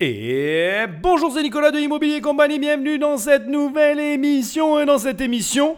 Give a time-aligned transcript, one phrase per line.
[0.00, 4.78] Et bonjour, c'est Nicolas de Immobilier Compagnie, bienvenue dans cette nouvelle émission.
[4.78, 5.76] Et dans cette émission,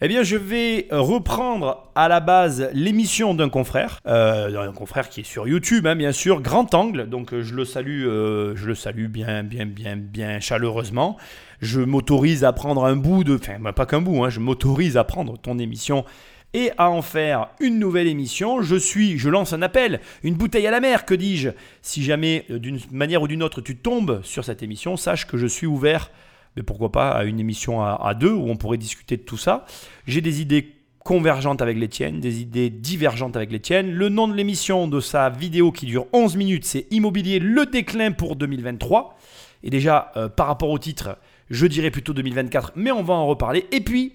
[0.00, 5.20] eh bien, je vais reprendre à la base l'émission d'un confrère, euh, un confrère qui
[5.20, 7.08] est sur YouTube, hein, bien sûr, Grand Angle.
[7.08, 11.16] Donc, euh, je le salue, euh, je le salue bien, bien, bien, bien chaleureusement.
[11.60, 15.04] Je m'autorise à prendre un bout de, enfin, pas qu'un bout, hein, je m'autorise à
[15.04, 16.04] prendre ton émission
[16.54, 18.62] et à en faire une nouvelle émission.
[18.62, 21.50] Je suis, je lance un appel, une bouteille à la mer, que dis-je
[21.82, 25.36] Si jamais, euh, d'une manière ou d'une autre, tu tombes sur cette émission, sache que
[25.36, 26.10] je suis ouvert,
[26.56, 29.64] mais pourquoi pas, à une émission à, deux où on pourrait discuter de tout ça.
[30.06, 30.74] J'ai des idées
[31.04, 33.92] convergentes avec les tiennes, des idées divergentes avec les tiennes.
[33.92, 38.10] Le nom de l'émission, de sa vidéo qui dure 11 minutes, c'est Immobilier, le déclin
[38.12, 39.16] pour 2023.
[39.62, 41.16] Et déjà, euh, par rapport au titre,
[41.50, 43.66] je dirais plutôt 2024, mais on va en reparler.
[43.72, 44.14] Et puis,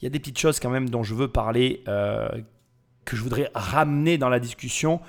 [0.00, 2.28] il y a des petites choses quand même dont je veux parler, euh,
[3.04, 5.00] que je voudrais ramener dans la discussion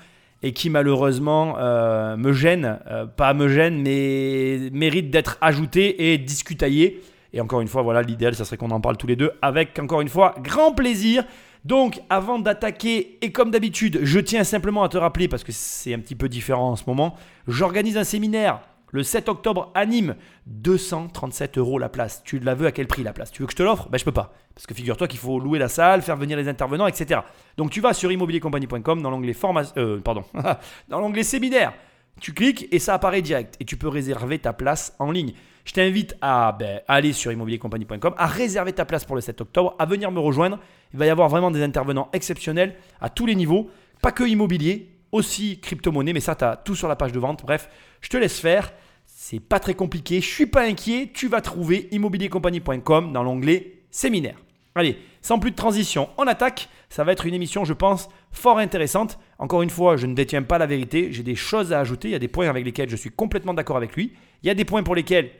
[0.42, 6.18] et qui malheureusement euh, me gênent, euh, pas me gênent, mais méritent d'être ajoutées et
[6.18, 7.02] discutaillées.
[7.32, 9.78] Et encore une fois, voilà, l'idéal, ça serait qu'on en parle tous les deux avec,
[9.78, 11.24] encore une fois, grand plaisir.
[11.64, 15.92] Donc, avant d'attaquer, et comme d'habitude, je tiens simplement à te rappeler, parce que c'est
[15.92, 17.16] un petit peu différent en ce moment,
[17.48, 18.60] j'organise un séminaire
[18.92, 22.22] le 7 octobre à Nîmes, 237 euros la place.
[22.24, 23.30] Tu la veux à quel prix la place?
[23.32, 23.88] Tu veux que je te l'offre?
[23.88, 24.32] Ben je peux pas.
[24.54, 27.20] Parce que figure-toi qu'il faut louer la salle, faire venir les intervenants, etc.
[27.56, 30.00] Donc tu vas sur immobiliercompagnie.com dans l'onglet formation, euh,
[30.88, 31.72] dans l'onglet séminaire.
[32.20, 33.56] Tu cliques et ça apparaît direct.
[33.60, 35.34] Et tu peux réserver ta place en ligne.
[35.66, 39.74] Je t'invite à, ben, aller sur immobiliercompagnie.com, à réserver ta place pour le 7 octobre,
[39.78, 40.58] à venir me rejoindre.
[40.92, 43.68] Il va y avoir vraiment des intervenants exceptionnels à tous les niveaux.
[44.00, 47.44] Pas que immobilier, aussi crypto-monnaie, mais ça, tu as tout sur la page de vente.
[47.44, 47.68] Bref,
[48.00, 48.72] je te laisse faire.
[49.04, 50.20] C'est pas très compliqué.
[50.20, 51.10] Je suis pas inquiet.
[51.12, 54.36] Tu vas trouver immobiliercompagnie.com dans l'onglet séminaire.
[54.74, 56.68] Allez, sans plus de transition, on attaque.
[56.90, 59.18] Ça va être une émission, je pense, fort intéressante.
[59.38, 61.12] Encore une fois, je ne détiens pas la vérité.
[61.12, 62.08] J'ai des choses à ajouter.
[62.08, 64.12] Il y a des points avec lesquels je suis complètement d'accord avec lui.
[64.42, 65.30] Il y a des points pour lesquels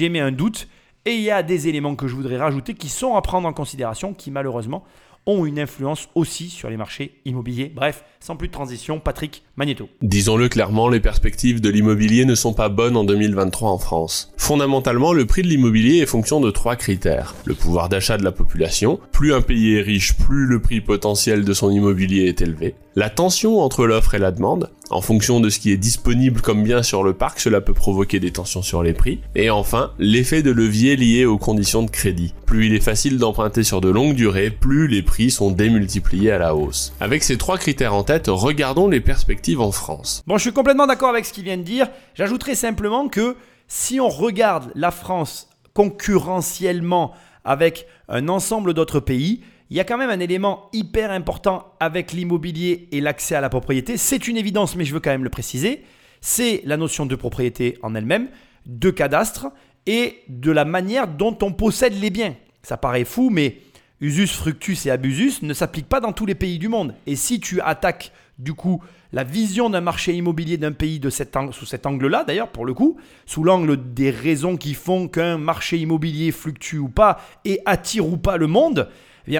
[0.00, 0.68] mis un doute.
[1.06, 3.52] Et il y a des éléments que je voudrais rajouter qui sont à prendre en
[3.52, 4.84] considération, qui malheureusement
[5.26, 7.72] ont une influence aussi sur les marchés immobiliers.
[7.74, 9.88] Bref, sans plus de transition, Patrick Magneto.
[10.02, 14.32] Disons-le clairement, les perspectives de l'immobilier ne sont pas bonnes en 2023 en France.
[14.36, 17.34] Fondamentalement, le prix de l'immobilier est fonction de trois critères.
[17.44, 21.44] Le pouvoir d'achat de la population, plus un pays est riche, plus le prix potentiel
[21.44, 22.74] de son immobilier est élevé.
[22.96, 26.62] La tension entre l'offre et la demande, en fonction de ce qui est disponible comme
[26.62, 29.20] bien sur le parc, cela peut provoquer des tensions sur les prix.
[29.34, 32.34] Et enfin, l'effet de levier lié aux conditions de crédit.
[32.46, 36.38] Plus il est facile d'emprunter sur de longues durées, plus les prix sont démultipliés à
[36.38, 36.92] la hausse.
[37.00, 40.22] Avec ces trois critères en tête, regardons les perspectives en France.
[40.26, 41.88] Bon, je suis complètement d'accord avec ce qu'il vient de dire.
[42.14, 43.36] J'ajouterai simplement que
[43.68, 47.12] si on regarde la France concurrentiellement
[47.44, 49.40] avec un ensemble d'autres pays,
[49.70, 53.48] il y a quand même un élément hyper important avec l'immobilier et l'accès à la
[53.48, 53.96] propriété.
[53.96, 55.84] C'est une évidence, mais je veux quand même le préciser.
[56.20, 58.28] C'est la notion de propriété en elle-même,
[58.66, 59.48] de cadastre
[59.86, 62.34] et de la manière dont on possède les biens.
[62.62, 63.58] Ça paraît fou, mais
[64.00, 66.94] usus fructus et abusus ne s'appliquent pas dans tous les pays du monde.
[67.06, 68.82] Et si tu attaques du coup
[69.12, 72.96] la vision d'un marché immobilier d'un pays de sous cet angle-là, d'ailleurs, pour le coup,
[73.26, 78.16] sous l'angle des raisons qui font qu'un marché immobilier fluctue ou pas et attire ou
[78.16, 78.88] pas le monde,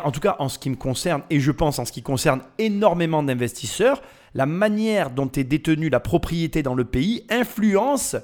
[0.02, 2.40] en tout cas, en ce qui me concerne, et je pense en ce qui concerne
[2.58, 4.02] énormément d'investisseurs,
[4.34, 8.16] la manière dont est détenue la propriété dans le pays influence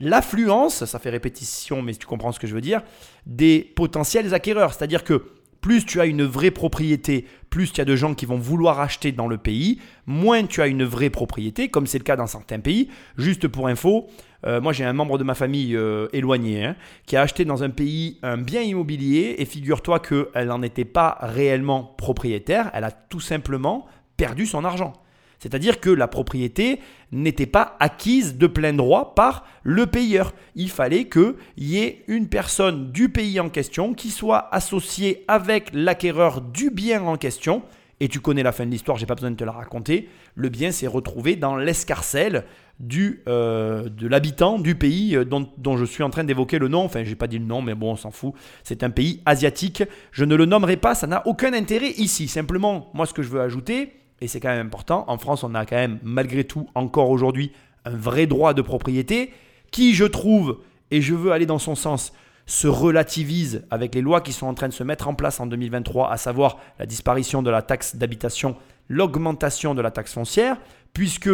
[0.00, 2.82] l'affluence, ça fait répétition, mais tu comprends ce que je veux dire,
[3.26, 4.74] des potentiels acquéreurs.
[4.74, 5.24] C'est-à-dire que
[5.60, 9.12] plus tu as une vraie propriété, plus tu as de gens qui vont vouloir acheter
[9.12, 12.60] dans le pays, moins tu as une vraie propriété, comme c'est le cas dans certains
[12.60, 12.90] pays.
[13.16, 14.08] Juste pour info,
[14.46, 17.62] euh, moi j'ai un membre de ma famille euh, éloigné hein, qui a acheté dans
[17.62, 22.90] un pays un bien immobilier et figure-toi qu'elle n'en était pas réellement propriétaire, elle a
[22.90, 24.92] tout simplement perdu son argent.
[25.38, 26.80] C'est-à-dire que la propriété
[27.12, 30.32] n'était pas acquise de plein droit par le payeur.
[30.54, 35.70] Il fallait qu'il y ait une personne du pays en question qui soit associée avec
[35.74, 37.62] l'acquéreur du bien en question.
[38.00, 40.08] Et tu connais la fin de l'histoire, j'ai pas besoin de te la raconter.
[40.34, 42.44] Le bien s'est retrouvé dans l'escarcelle
[42.80, 46.68] du, euh, de l'habitant du pays euh, dont, dont, je suis en train d'évoquer le
[46.68, 46.84] nom.
[46.84, 48.34] Enfin, j'ai pas dit le nom, mais bon, on s'en fout.
[48.64, 49.84] C'est un pays asiatique.
[50.10, 52.26] Je ne le nommerai pas, ça n'a aucun intérêt ici.
[52.26, 55.54] Simplement, moi, ce que je veux ajouter, et c'est quand même important, en France, on
[55.54, 57.52] a quand même, malgré tout, encore aujourd'hui,
[57.84, 59.32] un vrai droit de propriété
[59.70, 60.58] qui, je trouve,
[60.90, 62.12] et je veux aller dans son sens,
[62.46, 65.46] se relativise avec les lois qui sont en train de se mettre en place en
[65.46, 68.56] 2023, à savoir la disparition de la taxe d'habitation,
[68.88, 70.58] l'augmentation de la taxe foncière,
[70.92, 71.30] puisque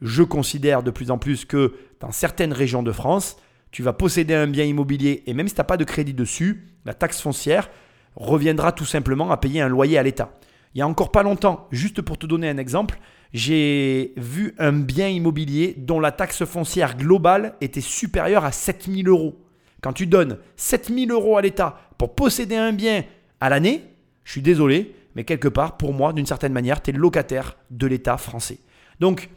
[0.00, 3.36] je considère de plus en plus que dans certaines régions de France,
[3.70, 6.68] tu vas posséder un bien immobilier et même si tu n'as pas de crédit dessus,
[6.84, 7.70] la taxe foncière
[8.16, 10.32] reviendra tout simplement à payer un loyer à l'État.
[10.74, 12.98] Il y a encore pas longtemps, juste pour te donner un exemple,
[13.32, 19.38] j'ai vu un bien immobilier dont la taxe foncière globale était supérieure à 7000 euros.
[19.82, 23.04] Quand tu donnes 7000 euros à l'État pour posséder un bien
[23.40, 23.82] à l'année,
[24.24, 27.86] je suis désolé, mais quelque part, pour moi, d'une certaine manière, tu es locataire de
[27.86, 28.60] l'État français.
[29.00, 29.28] Donc,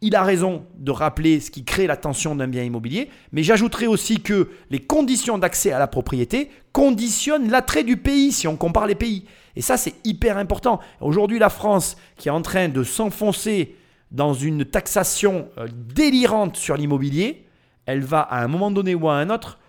[0.00, 3.86] il a raison de rappeler ce qui crée la tension d'un bien immobilier, mais j'ajouterai
[3.86, 8.86] aussi que les conditions d'accès à la propriété conditionnent l'attrait du pays si on compare
[8.86, 9.26] les pays.
[9.56, 10.80] Et ça, c'est hyper important.
[11.02, 13.76] Aujourd'hui, la France, qui est en train de s'enfoncer
[14.10, 17.46] dans une taxation euh, délirante sur l'immobilier,
[17.84, 19.59] elle va à un moment donné ou à un autre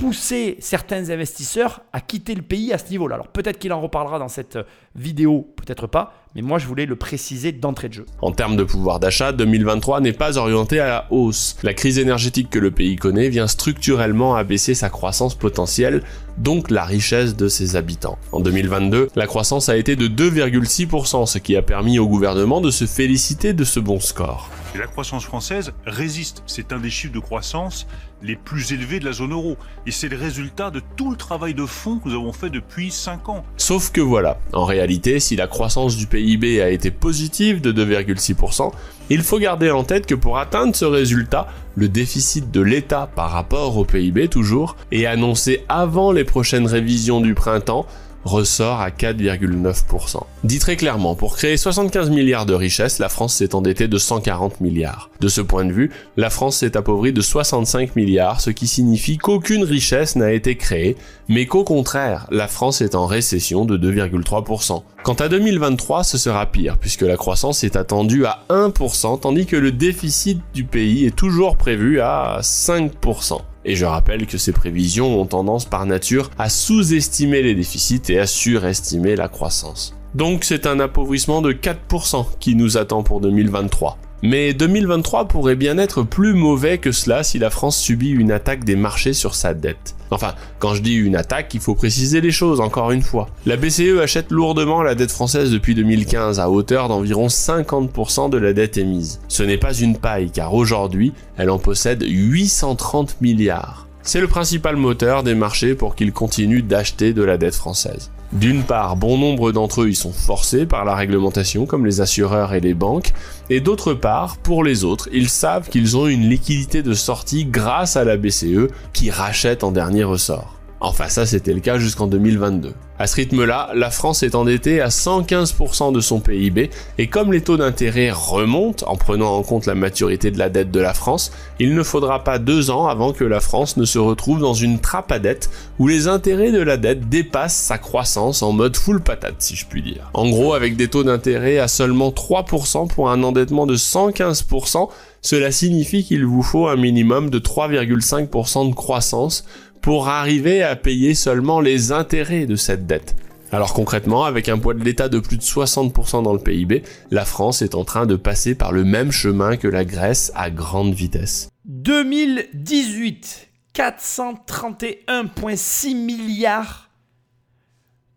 [0.00, 3.16] pousser certains investisseurs à quitter le pays à ce niveau-là.
[3.16, 4.58] Alors peut-être qu'il en reparlera dans cette
[4.94, 8.06] vidéo, peut-être pas, mais moi je voulais le préciser d'entrée de jeu.
[8.22, 11.56] En termes de pouvoir d'achat, 2023 n'est pas orienté à la hausse.
[11.62, 16.02] La crise énergétique que le pays connaît vient structurellement abaisser sa croissance potentielle,
[16.38, 18.18] donc la richesse de ses habitants.
[18.32, 22.70] En 2022, la croissance a été de 2,6%, ce qui a permis au gouvernement de
[22.70, 24.48] se féliciter de ce bon score.
[24.74, 26.44] Et la croissance française résiste.
[26.46, 27.88] C'est un des chiffres de croissance
[28.22, 29.56] les plus élevés de la zone euro.
[29.86, 32.92] Et c'est le résultat de tout le travail de fond que nous avons fait depuis
[32.92, 33.44] 5 ans.
[33.56, 38.70] Sauf que voilà, en réalité, si la croissance du PIB a été positive de 2,6%,
[39.08, 43.30] il faut garder en tête que pour atteindre ce résultat, le déficit de l'État par
[43.30, 47.86] rapport au PIB toujours est annoncé avant les prochaines révisions du printemps
[48.24, 50.22] ressort à 4,9%.
[50.44, 54.60] Dit très clairement, pour créer 75 milliards de richesses, la France s'est endettée de 140
[54.60, 55.10] milliards.
[55.20, 59.18] De ce point de vue, la France s'est appauvrie de 65 milliards, ce qui signifie
[59.18, 60.96] qu'aucune richesse n'a été créée,
[61.28, 64.82] mais qu'au contraire, la France est en récession de 2,3%.
[65.02, 69.56] Quant à 2023, ce sera pire, puisque la croissance est attendue à 1%, tandis que
[69.56, 73.40] le déficit du pays est toujours prévu à 5%.
[73.70, 78.18] Et je rappelle que ces prévisions ont tendance par nature à sous-estimer les déficits et
[78.18, 79.94] à surestimer la croissance.
[80.16, 83.96] Donc c'est un appauvrissement de 4% qui nous attend pour 2023.
[84.22, 88.64] Mais 2023 pourrait bien être plus mauvais que cela si la France subit une attaque
[88.64, 89.94] des marchés sur sa dette.
[90.10, 93.28] Enfin, quand je dis une attaque, il faut préciser les choses encore une fois.
[93.46, 98.52] La BCE achète lourdement la dette française depuis 2015 à hauteur d'environ 50% de la
[98.52, 99.20] dette émise.
[99.28, 103.86] Ce n'est pas une paille car aujourd'hui, elle en possède 830 milliards.
[104.02, 108.10] C'est le principal moteur des marchés pour qu'ils continuent d'acheter de la dette française.
[108.32, 112.54] D'une part, bon nombre d'entre eux y sont forcés par la réglementation, comme les assureurs
[112.54, 113.12] et les banques,
[113.48, 117.96] et d'autre part, pour les autres, ils savent qu'ils ont une liquidité de sortie grâce
[117.96, 120.59] à la BCE qui rachète en dernier ressort.
[120.80, 122.72] Enfin ça c'était le cas jusqu'en 2022.
[122.98, 126.68] À ce rythme-là, la France est endettée à 115% de son PIB
[126.98, 130.70] et comme les taux d'intérêt remontent en prenant en compte la maturité de la dette
[130.70, 133.98] de la France, il ne faudra pas deux ans avant que la France ne se
[133.98, 135.48] retrouve dans une trappe à dette
[135.78, 139.66] où les intérêts de la dette dépassent sa croissance en mode full patate si je
[139.66, 140.10] puis dire.
[140.12, 144.88] En gros, avec des taux d'intérêt à seulement 3% pour un endettement de 115%,
[145.22, 149.44] cela signifie qu'il vous faut un minimum de 3,5% de croissance
[149.82, 153.14] pour arriver à payer seulement les intérêts de cette dette.
[153.52, 157.24] Alors concrètement, avec un poids de l'État de plus de 60% dans le PIB, la
[157.24, 160.94] France est en train de passer par le même chemin que la Grèce à grande
[160.94, 161.48] vitesse.
[161.64, 166.90] 2018, 431,6 milliards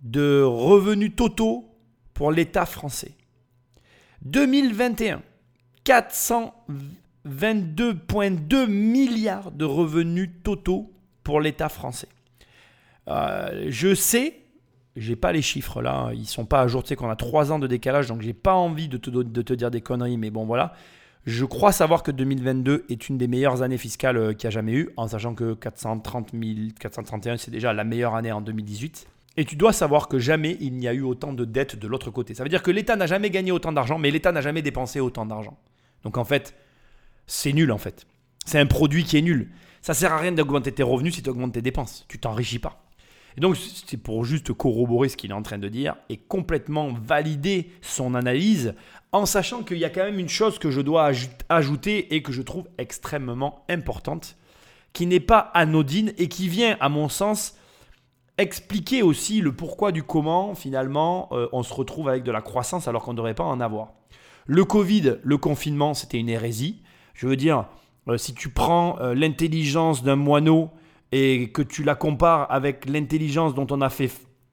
[0.03, 1.65] de revenus totaux
[2.13, 3.13] pour l'État français.
[4.25, 5.23] 2021,
[5.85, 10.92] 422,2 milliards de revenus totaux
[11.23, 12.09] pour l'État français.
[13.07, 14.39] Euh, je sais,
[14.95, 16.83] j'ai pas les chiffres là, ils sont pas à jour.
[16.83, 19.41] Tu sais qu'on a 3 ans de décalage, donc j'ai pas envie de te, de
[19.41, 20.73] te dire des conneries, mais bon voilà.
[21.25, 24.51] Je crois savoir que 2022 est une des meilleures années fiscales euh, qu'il y a
[24.51, 26.43] jamais eu, en sachant que 430 000,
[26.79, 29.07] 431 c'est déjà la meilleure année en 2018.
[29.37, 32.11] Et tu dois savoir que jamais il n'y a eu autant de dettes de l'autre
[32.11, 32.35] côté.
[32.35, 34.99] Ça veut dire que l'État n'a jamais gagné autant d'argent, mais l'État n'a jamais dépensé
[34.99, 35.57] autant d'argent.
[36.03, 36.55] Donc en fait,
[37.25, 38.05] c'est nul en fait.
[38.45, 39.49] C'est un produit qui est nul.
[39.83, 42.05] Ça sert à rien d'augmenter tes revenus si tu augmentes tes dépenses.
[42.07, 42.85] Tu t'enrichis pas.
[43.35, 46.93] Et donc, c'est pour juste corroborer ce qu'il est en train de dire et complètement
[46.93, 48.75] valider son analyse
[49.11, 51.11] en sachant qu'il y a quand même une chose que je dois
[51.49, 54.37] ajouter et que je trouve extrêmement importante,
[54.93, 57.57] qui n'est pas anodine et qui vient, à mon sens,
[58.37, 62.87] expliquer aussi le pourquoi du comment, finalement, euh, on se retrouve avec de la croissance
[62.87, 63.91] alors qu'on ne devrait pas en avoir.
[64.45, 66.81] Le Covid, le confinement, c'était une hérésie.
[67.13, 67.65] Je veux dire,
[68.07, 70.71] euh, si tu prends euh, l'intelligence d'un moineau
[71.11, 74.11] et que tu la compares avec l'intelligence dont on a, fait,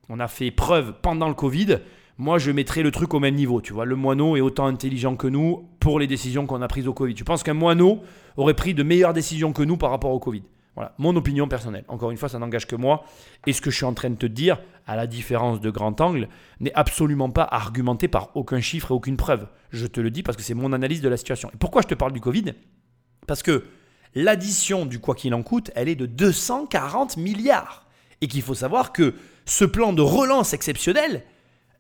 [0.09, 1.79] on a fait preuve pendant le Covid,
[2.19, 3.61] moi je mettrais le truc au même niveau.
[3.61, 6.87] Tu vois, le moineau est autant intelligent que nous pour les décisions qu'on a prises
[6.87, 7.15] au Covid.
[7.15, 8.01] Tu penses qu'un moineau
[8.37, 10.43] aurait pris de meilleures décisions que nous par rapport au Covid?
[10.77, 11.85] Voilà, mon opinion personnelle.
[11.89, 13.05] Encore une fois, ça n'engage que moi.
[13.47, 16.01] Et ce que je suis en train de te dire, à la différence de grand
[16.01, 16.29] angle,
[16.61, 19.47] n'est absolument pas argumenté par aucun chiffre et aucune preuve.
[19.71, 21.51] Je te le dis parce que c'est mon analyse de la situation.
[21.53, 22.55] Et pourquoi je te parle du Covid?
[23.27, 23.65] Parce que
[24.15, 27.87] l'addition du quoi qu'il en coûte, elle est de 240 milliards.
[28.21, 29.15] Et qu'il faut savoir que
[29.47, 31.25] ce plan de relance exceptionnel,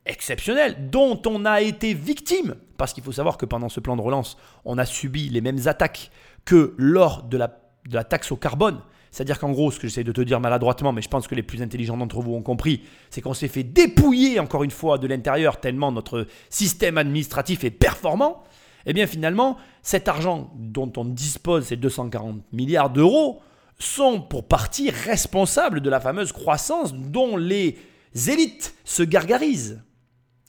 [0.06, 4.00] exceptionnel, dont on a été victime, parce qu'il faut savoir que pendant ce plan de
[4.00, 6.10] relance, on a subi les mêmes attaques
[6.44, 8.80] que lors de la, taxe au carbone.
[9.10, 11.42] C'est-à-dire qu'en gros, ce que j'essaie de te dire maladroitement, mais je pense que les
[11.42, 15.06] plus intelligents d'entre vous ont compris, c'est qu'on s'est fait dépouiller encore une fois de
[15.06, 18.44] l'intérieur tellement notre système administratif est performant.
[18.86, 23.40] Eh bien finalement, cet argent dont on dispose, ces 240 milliards d'euros,
[23.78, 27.78] sont pour partie responsables de la fameuse croissance dont les
[28.28, 29.82] élites se gargarisent.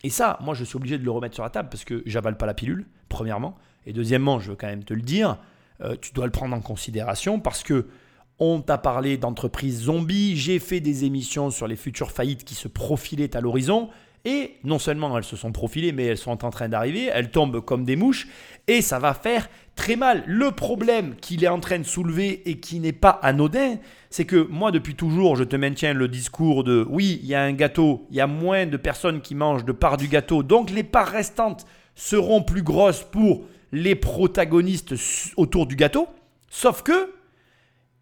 [0.03, 2.37] Et ça, moi, je suis obligé de le remettre sur la table parce que j'avale
[2.37, 3.55] pas la pilule, premièrement.
[3.85, 5.37] Et deuxièmement, je veux quand même te le dire,
[5.81, 7.87] euh, tu dois le prendre en considération parce que
[8.39, 12.67] on t'a parlé d'entreprises zombies, j'ai fait des émissions sur les futures faillites qui se
[12.67, 13.89] profilaient à l'horizon.
[14.23, 17.59] Et non seulement elles se sont profilées, mais elles sont en train d'arriver, elles tombent
[17.59, 18.27] comme des mouches,
[18.67, 20.23] et ça va faire très mal.
[20.27, 23.77] Le problème qu'il est en train de soulever et qui n'est pas anodin,
[24.11, 27.41] c'est que moi depuis toujours, je te maintiens le discours de oui, il y a
[27.41, 30.69] un gâteau, il y a moins de personnes qui mangent de parts du gâteau, donc
[30.69, 34.93] les parts restantes seront plus grosses pour les protagonistes
[35.35, 36.07] autour du gâteau,
[36.49, 37.13] sauf que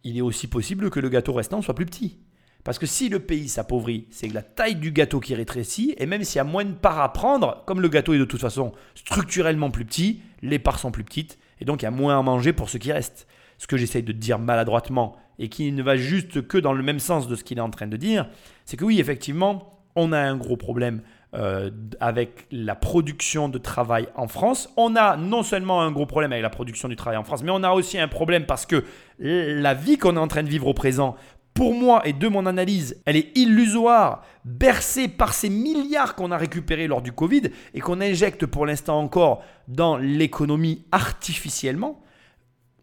[0.04, 2.18] il est aussi possible que le gâteau restant soit plus petit.
[2.63, 6.24] Parce que si le pays s'appauvrit, c'est la taille du gâteau qui rétrécit, et même
[6.24, 8.74] s'il y a moins de parts à prendre, comme le gâteau est de toute façon
[8.96, 12.22] structurellement plus petit, les parts sont plus petites, et donc il y a moins à
[12.22, 13.28] manger pour ce qui reste.
[13.58, 17.00] Ce que j'essaye de dire maladroitement, et qui ne va juste que dans le même
[17.00, 18.28] sens de ce qu'il est en train de dire,
[18.66, 21.01] c'est que oui, effectivement, on a un gros problème
[21.36, 24.70] euh, avec la production de travail en France.
[24.78, 27.51] On a non seulement un gros problème avec la production du travail en France, mais
[27.51, 28.84] on a aussi un problème parce que
[29.20, 31.16] la vie qu'on est en train de vivre au présent
[31.53, 36.38] pour moi et de mon analyse, elle est illusoire, bercée par ces milliards qu'on a
[36.38, 42.01] récupérés lors du Covid et qu'on injecte pour l'instant encore dans l'économie artificiellement.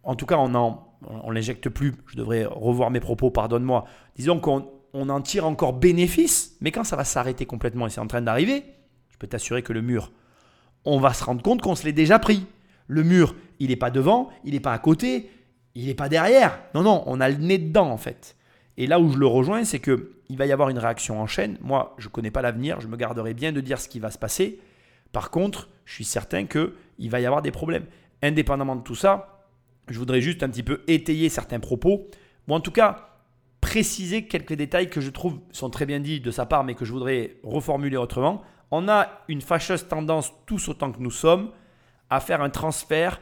[0.03, 1.95] En tout cas, on en, on l'injecte plus.
[2.07, 3.87] Je devrais revoir mes propos, pardonne-moi.
[4.15, 8.01] Disons qu'on on en tire encore bénéfice, mais quand ça va s'arrêter complètement et c'est
[8.01, 8.65] en train d'arriver,
[9.11, 10.13] je peux t'assurer que le mur,
[10.85, 12.47] on va se rendre compte qu'on se l'est déjà pris.
[12.87, 15.31] Le mur, il n'est pas devant, il n'est pas à côté,
[15.75, 16.59] il n'est pas derrière.
[16.75, 18.36] Non, non, on a le nez dedans en fait.
[18.79, 21.27] Et là où je le rejoins, c'est que il va y avoir une réaction en
[21.27, 21.57] chaîne.
[21.61, 24.11] Moi, je ne connais pas l'avenir, je me garderai bien de dire ce qui va
[24.11, 24.61] se passer.
[25.13, 27.87] Par contre, je suis certain qu'il va y avoir des problèmes.
[28.23, 29.45] Indépendamment de tout ça,
[29.89, 32.09] je voudrais juste un petit peu étayer certains propos,
[32.49, 33.11] ou en tout cas
[33.61, 36.85] préciser quelques détails que je trouve sont très bien dits de sa part, mais que
[36.85, 38.43] je voudrais reformuler autrement.
[38.71, 41.51] On a une fâcheuse tendance, tous autant que nous sommes,
[42.11, 43.21] à faire un transfert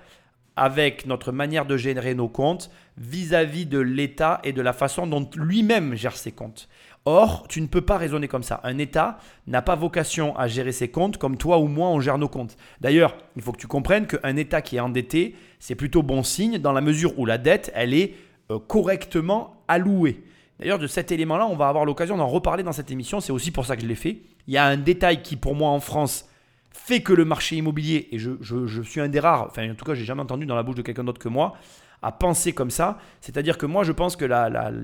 [0.57, 5.29] avec notre manière de générer nos comptes vis-à-vis de l'État et de la façon dont
[5.37, 6.69] lui-même gère ses comptes.
[7.07, 8.61] Or, tu ne peux pas raisonner comme ça.
[8.63, 12.17] Un État n'a pas vocation à gérer ses comptes comme toi ou moi on gère
[12.17, 12.57] nos comptes.
[12.81, 16.59] D'ailleurs, il faut que tu comprennes qu'un État qui est endetté, c'est plutôt bon signe
[16.59, 18.15] dans la mesure où la dette, elle est
[18.51, 20.23] euh, correctement allouée.
[20.61, 23.21] D'ailleurs, de cet élément-là, on va avoir l'occasion d'en reparler dans cette émission.
[23.21, 24.19] C'est aussi pour ça que je l'ai fait.
[24.47, 26.29] Il y a un détail qui, pour moi, en France,
[26.75, 29.95] fait que le marché immobilier, et je, suis un des rares, enfin en tout cas
[29.95, 31.55] j'ai jamais entendu dans la bouche de quelqu'un d'autre que moi,
[32.03, 32.99] à penser comme ça.
[33.21, 34.27] C'est-à-dire que moi je pense que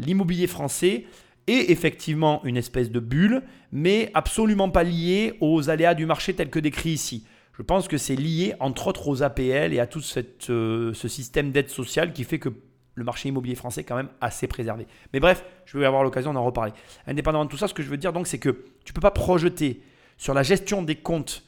[0.04, 1.04] l'immobilier français
[1.46, 3.42] est effectivement une espèce de bulle,
[3.72, 7.26] mais absolument pas lié aux aléas du marché tel que décrit ici.
[7.58, 11.08] Je pense que c'est lié entre autres aux APL et à tout cette, euh, ce
[11.08, 12.48] système d'aide sociale qui fait que
[12.94, 14.86] le marché immobilier français est quand même assez préservé.
[15.12, 16.72] Mais bref, je vais avoir l'occasion d'en reparler.
[17.06, 19.00] Indépendamment de tout ça, ce que je veux dire donc, c'est que tu ne peux
[19.00, 19.82] pas projeter
[20.16, 21.44] sur la gestion des comptes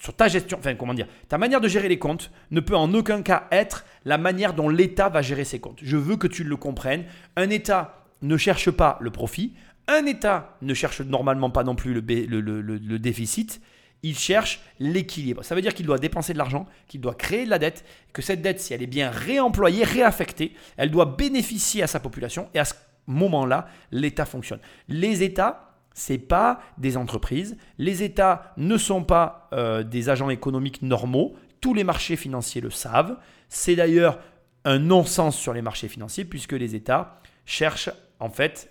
[0.00, 2.92] sur ta gestion, enfin comment dire, ta manière de gérer les comptes ne peut en
[2.94, 5.80] aucun cas être la manière dont l'État va gérer ses comptes.
[5.82, 7.04] Je veux que tu le comprennes.
[7.36, 9.52] Un État ne cherche pas le profit,
[9.86, 13.60] un État ne cherche normalement pas non plus le, le, déficit,
[14.02, 15.42] il cherche l'équilibre.
[15.42, 18.22] Ça veut dire qu'il doit dépenser de l'argent, qu'il doit créer de la dette, que
[18.22, 22.58] cette dette, si elle est bien réemployée, réaffectée, elle doit bénéficier à sa population et
[22.58, 22.74] à ce
[23.06, 24.60] moment-là, l'État fonctionne.
[24.88, 25.67] Les États
[25.98, 27.56] c'est pas des entreprises.
[27.76, 31.34] Les États ne sont pas euh, des agents économiques normaux.
[31.60, 33.18] Tous les marchés financiers le savent.
[33.48, 34.20] C'est d'ailleurs
[34.64, 37.90] un non-sens sur les marchés financiers puisque les États cherchent
[38.20, 38.70] en fait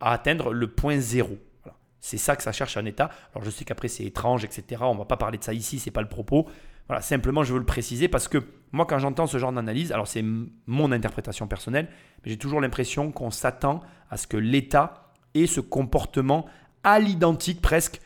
[0.00, 1.36] à atteindre le point zéro.
[2.00, 3.10] C'est ça que ça cherche un État.
[3.34, 4.82] Alors je sais qu'après c'est étrange, etc.
[4.84, 6.48] On ne va pas parler de ça ici, c'est pas le propos.
[6.86, 8.38] Voilà, simplement je veux le préciser parce que
[8.72, 10.24] moi quand j'entends ce genre d'analyse, alors c'est
[10.66, 11.88] mon interprétation personnelle,
[12.24, 16.46] mais j'ai toujours l'impression qu'on s'attend à ce que l'État et ce comportement
[16.84, 18.00] à l'identique presque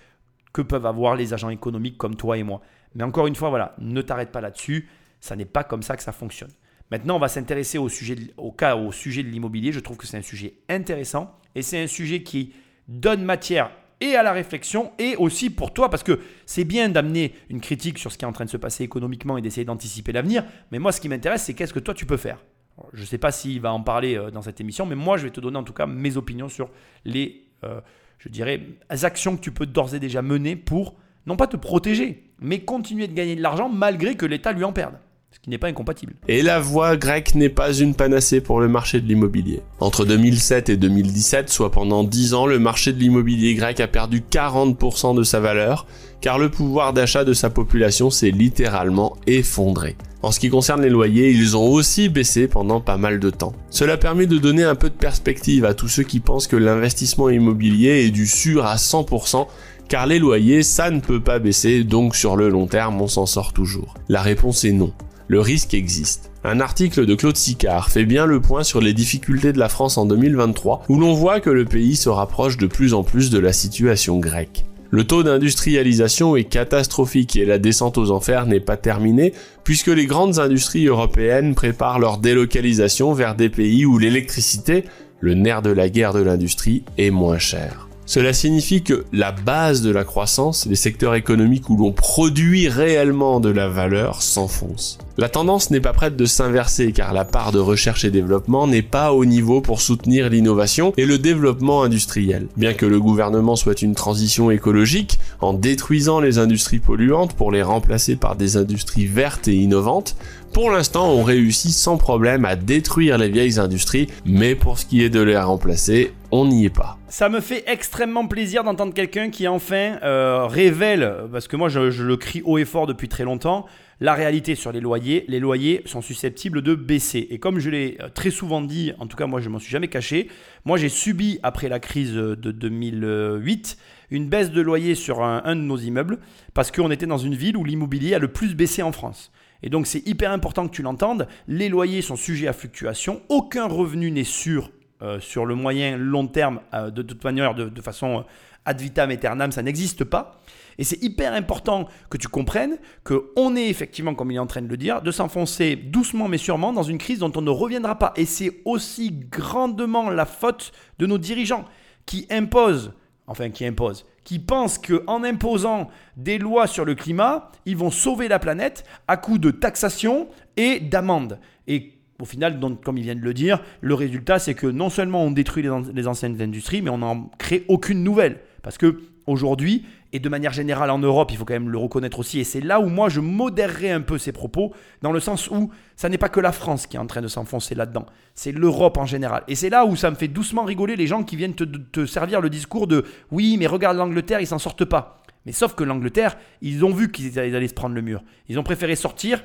[0.53, 2.61] que peuvent avoir les agents économiques comme toi et moi.
[2.95, 4.89] Mais encore une fois, voilà, ne t'arrête pas là-dessus,
[5.21, 6.51] ça n'est pas comme ça que ça fonctionne.
[6.91, 9.73] Maintenant, on va s'intéresser au, sujet au cas au sujet de l'immobilier.
[9.73, 12.53] Je trouve que c'est un sujet intéressant et c'est un sujet qui
[12.87, 13.71] donne matière
[14.03, 17.99] et à la réflexion et aussi pour toi parce que c'est bien d'amener une critique
[17.99, 20.45] sur ce qui est en train de se passer économiquement et d'essayer d'anticiper l'avenir.
[20.71, 22.45] Mais moi, ce qui m'intéresse, c'est qu'est-ce que toi tu peux faire?
[22.93, 25.25] Je ne sais pas s'il va en parler euh, dans cette émission, mais moi, je
[25.25, 26.71] vais te donner en tout cas mes opinions sur
[27.05, 27.81] les, euh,
[28.19, 30.97] je dirais, actions que tu peux d'ores et déjà mener pour
[31.27, 34.73] non pas te protéger, mais continuer de gagner de l'argent malgré que l'État lui en
[34.73, 34.99] perde
[35.33, 36.13] ce qui n'est pas incompatible.
[36.29, 39.61] Et la voie grecque n'est pas une panacée pour le marché de l'immobilier.
[39.81, 44.23] Entre 2007 et 2017, soit pendant 10 ans, le marché de l'immobilier grec a perdu
[44.31, 45.87] 40% de sa valeur,
[46.21, 49.97] car le pouvoir d'achat de sa population s'est littéralement effondré.
[50.21, 53.55] En ce qui concerne les loyers, ils ont aussi baissé pendant pas mal de temps.
[53.71, 57.31] Cela permet de donner un peu de perspective à tous ceux qui pensent que l'investissement
[57.31, 59.47] immobilier est du sûr à 100%,
[59.89, 63.25] car les loyers, ça ne peut pas baisser, donc sur le long terme, on s'en
[63.25, 63.95] sort toujours.
[64.11, 64.93] La réponse est non
[65.29, 66.31] le risque existe.
[66.45, 69.99] Un article de Claude Sicard fait bien le point sur les difficultés de la France
[69.99, 73.39] en 2023, où l'on voit que le pays se rapproche de plus en plus de
[73.39, 74.65] la situation grecque.
[74.91, 79.33] Le taux d'industrialisation est catastrophique et la descente aux enfers n'est pas terminée,
[79.65, 84.85] puisque les grandes industries européennes préparent leur délocalisation vers des pays où l'électricité,
[85.21, 87.89] le nerf de la guerre de l'industrie, est moins chère.
[88.13, 93.41] Cela signifie que la base de la croissance, les secteurs économiques où l'on produit réellement
[93.41, 94.99] de la valeur, s'enfonce.
[95.17, 98.83] La tendance n'est pas prête de s'inverser car la part de recherche et développement n'est
[98.83, 102.49] pas au niveau pour soutenir l'innovation et le développement industriel.
[102.59, 107.63] Bien que le gouvernement souhaite une transition écologique en détruisant les industries polluantes pour les
[107.63, 110.17] remplacer par des industries vertes et innovantes,
[110.53, 115.03] pour l'instant, on réussit sans problème à détruire les vieilles industries, mais pour ce qui
[115.03, 116.99] est de les remplacer, on n'y est pas.
[117.09, 122.03] Ça me fait extrêmement plaisir d'entendre quelqu'un qui enfin euh, révèle, parce que moi je,
[122.03, 123.65] le crie haut et fort depuis très longtemps,
[124.01, 125.25] la réalité sur les loyers.
[125.27, 127.29] Les loyers sont susceptibles de baisser.
[127.31, 129.71] Et comme je l'ai euh, très souvent dit, en tout cas moi je m'en suis
[129.71, 130.29] jamais caché,
[130.67, 133.79] moi j'ai subi après la crise de 2008
[134.13, 136.19] une baisse de loyer sur un, de nos immeubles,
[136.55, 139.33] parce qu'on était dans une ville où l'immobilier a le plus baissé en France.
[139.63, 141.27] Et donc c'est hyper important que tu l'entendes.
[141.49, 143.23] Les loyers sont sujets à fluctuation.
[143.29, 144.71] Aucun revenu n'est sûr
[145.03, 148.23] euh, sur le moyen long terme euh, de, toute manière, de, façon euh,
[148.65, 150.41] ad vitam aeternam, ça n'existe pas.
[150.79, 154.63] Et c'est hyper important que tu comprennes qu'on est effectivement, comme il est en train
[154.63, 157.99] de le dire, de s'enfoncer doucement mais sûrement dans une crise dont on ne reviendra
[157.99, 158.13] pas.
[158.17, 161.65] Et c'est aussi grandement la faute de nos dirigeants
[162.07, 162.93] qui imposent,
[163.27, 168.29] enfin qui imposent, qui pensent qu'en imposant des lois sur le climat, ils vont sauver
[168.29, 171.39] la planète à coup de taxation et d'amendes.
[171.67, 175.25] Et au final, comme ils viennent de le dire, le résultat, c'est que non seulement
[175.25, 178.41] on détruit les, anciennes industries, mais on n'en crée aucune nouvelle.
[178.63, 182.19] Parce que aujourd'hui, et de manière générale en Europe, il faut quand même le reconnaître
[182.19, 185.49] aussi, et c'est là où moi je modérerai un peu ces propos, dans le sens
[185.49, 188.53] où ça n'est pas que la France qui est en train de s'enfoncer là-dedans, c'est
[188.53, 189.43] l'Europe en général.
[189.49, 192.41] Et c'est là où ça me fait doucement rigoler les gens qui viennent te, servir
[192.41, 195.23] le discours de oui, mais regarde l'Angleterre, ils s'en sortent pas.
[195.47, 198.23] Mais sauf que l'Angleterre, ils ont vu qu'ils allaient se prendre le mur.
[198.49, 199.43] Ils ont préféré sortir,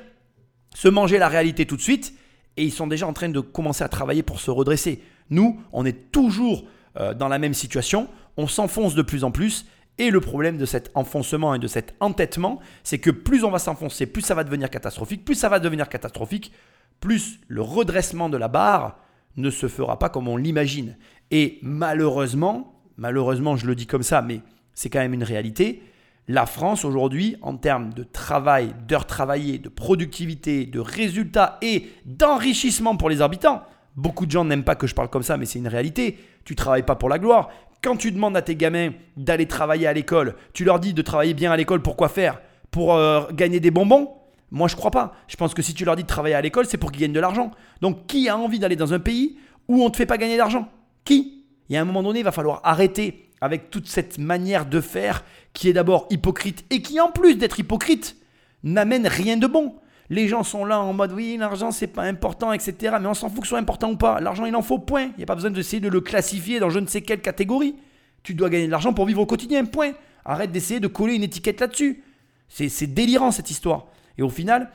[0.74, 2.12] se manger la réalité tout de suite,
[2.58, 5.02] et ils sont déjà en train de commencer à travailler pour se redresser.
[5.30, 6.64] Nous, on est toujours
[6.98, 9.66] euh, dans la même situation, on s'enfonce de plus en plus,
[9.98, 13.58] et le problème de cet enfoncement et de cet entêtement, c'est que plus on va
[13.58, 16.52] s'enfoncer, plus ça va devenir catastrophique, plus ça va devenir catastrophique,
[17.00, 18.98] plus le redressement de la barre
[19.36, 20.96] ne se fera pas comme on l'imagine.
[21.30, 24.40] Et malheureusement, malheureusement je le dis comme ça, mais
[24.74, 25.82] c'est quand même une réalité,
[26.28, 32.96] la France aujourd'hui, en termes de travail, d'heures travaillées, de productivité, de résultats et d'enrichissement
[32.96, 33.62] pour les habitants,
[33.96, 36.18] beaucoup de gens n'aiment pas que je parle comme ça, mais c'est une réalité.
[36.44, 37.48] Tu travailles pas pour la gloire.
[37.82, 41.34] Quand tu demandes à tes gamins d'aller travailler à l'école, tu leur dis de travailler
[41.34, 42.40] bien à l'école, pourquoi faire?
[42.70, 44.10] Pour euh, gagner des bonbons?
[44.50, 45.14] Moi, je crois pas.
[45.28, 47.12] Je pense que si tu leur dis de travailler à l'école, c'est pour qu'ils gagnent
[47.12, 47.52] de l'argent.
[47.80, 49.38] Donc, qui a envie d'aller dans un pays
[49.68, 50.68] où on ne te fait pas gagner d'argent?
[51.04, 51.44] Qui?
[51.68, 55.22] Y a un moment donné, il va falloir arrêter avec toute cette manière de faire
[55.52, 58.16] qui est d'abord hypocrite et qui, en plus d'être hypocrite,
[58.64, 59.76] n'amène rien de bon.
[60.10, 62.96] Les gens sont là en mode oui, l'argent c'est pas important, etc.
[63.00, 64.20] Mais on s'en fout que ce soit important ou pas.
[64.20, 65.04] L'argent il en faut, point.
[65.04, 67.76] Il n'y a pas besoin d'essayer de le classifier dans je ne sais quelle catégorie.
[68.22, 69.92] Tu dois gagner de l'argent pour vivre au quotidien, point.
[70.24, 72.02] Arrête d'essayer de coller une étiquette là-dessus.
[72.48, 73.86] C'est délirant cette histoire.
[74.16, 74.70] Et au final,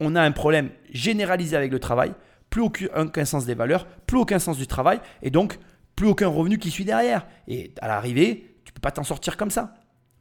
[0.00, 2.12] on a un problème généralisé avec le travail,
[2.50, 5.58] plus aucun, sens des valeurs, plus aucun sens du travail, et donc
[5.96, 7.26] plus aucun revenu qui suit derrière.
[7.48, 9.74] Et à l'arrivée, tu peux pas t'en sortir comme ça.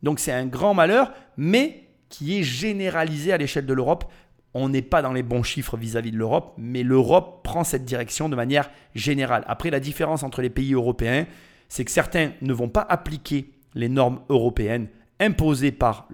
[0.04, 4.06] Donc c'est un grand malheur, mais qui est généralisé à l'échelle de l'Europe
[4.54, 8.30] on n'est pas dans les bons chiffres vis-à-vis de l'Europe, mais l'Europe prend cette direction
[8.30, 9.44] de manière générale.
[9.48, 11.26] Après, la différence entre les pays européens,
[11.70, 14.88] c'est que certains ne vont pas appliquer les normes européennes
[15.20, 16.08] imposées par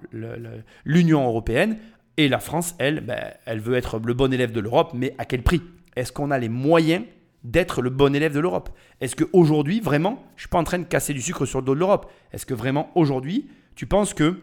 [0.84, 1.76] l'Union européenne,
[2.16, 5.24] Et la France, elle, ben, elle veut être le bon élève de l'Europe, mais à
[5.24, 5.62] quel prix?
[5.96, 7.04] Est-ce qu'on a les moyens
[7.44, 8.68] d'être le bon élève de l'Europe?
[9.00, 11.64] Est-ce qu'aujourd'hui, vraiment, je ne suis pas en train de casser du sucre sur le
[11.64, 14.38] dos de l'Europe, est-ce que vraiment, aujourd'hui, tu penses que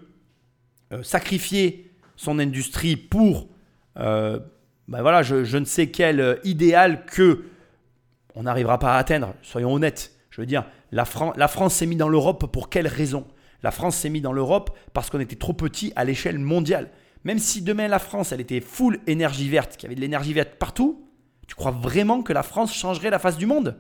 [0.91, 3.47] euh, sacrifier son industrie pour,
[3.99, 4.39] euh,
[4.87, 7.45] ben voilà, je, ne sais quel euh, idéal que
[8.35, 10.15] on n'arrivera pas à atteindre, soyons honnêtes.
[10.29, 11.05] Je veux dire, la,
[11.35, 13.25] la France s'est mise dans l'Europe pour quelle raison?
[13.63, 16.89] La France s'est mise dans l'Europe parce qu'on était trop petit à l'échelle mondiale.
[17.23, 20.33] Même si demain la France, elle était full énergie verte, qu'il y avait de l'énergie
[20.33, 21.07] verte partout,
[21.47, 23.77] tu crois vraiment que la France changerait la face du monde?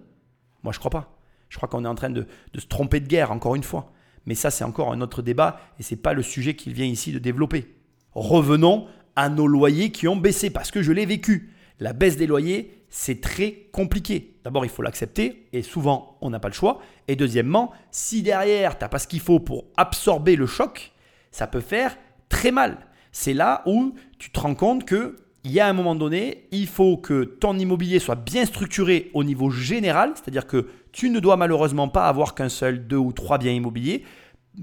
[0.63, 1.17] Moi, je crois pas.
[1.49, 2.25] Je crois qu'on est en train de,
[2.57, 3.93] se tromper de guerre, encore une fois.
[4.25, 6.85] Mais ça, c'est encore un autre débat et ce n'est pas le sujet qu'il vient
[6.85, 7.73] ici de développer.
[8.13, 11.51] Revenons à nos loyers qui ont baissé parce que je l'ai vécu.
[11.79, 14.35] La baisse des loyers, c'est très compliqué.
[14.43, 16.79] D'abord, il faut l'accepter et souvent, on n'a pas le choix.
[17.07, 20.93] Et deuxièmement, si derrière, tu n'as pas ce qu'il faut pour absorber le choc,
[21.31, 21.97] ça peut faire
[22.29, 22.77] très mal.
[23.11, 26.67] C'est là où tu te rends compte que il y a un moment donné, il
[26.67, 31.37] faut que ton immobilier soit bien structuré au niveau général, c'est-à-dire que tu ne dois
[31.37, 34.03] malheureusement pas avoir qu'un seul, deux ou trois biens immobiliers.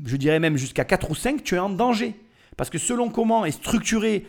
[0.05, 2.15] Je dirais même jusqu'à quatre ou cinq, tu es en danger.
[2.57, 4.27] Parce que selon comment est structuré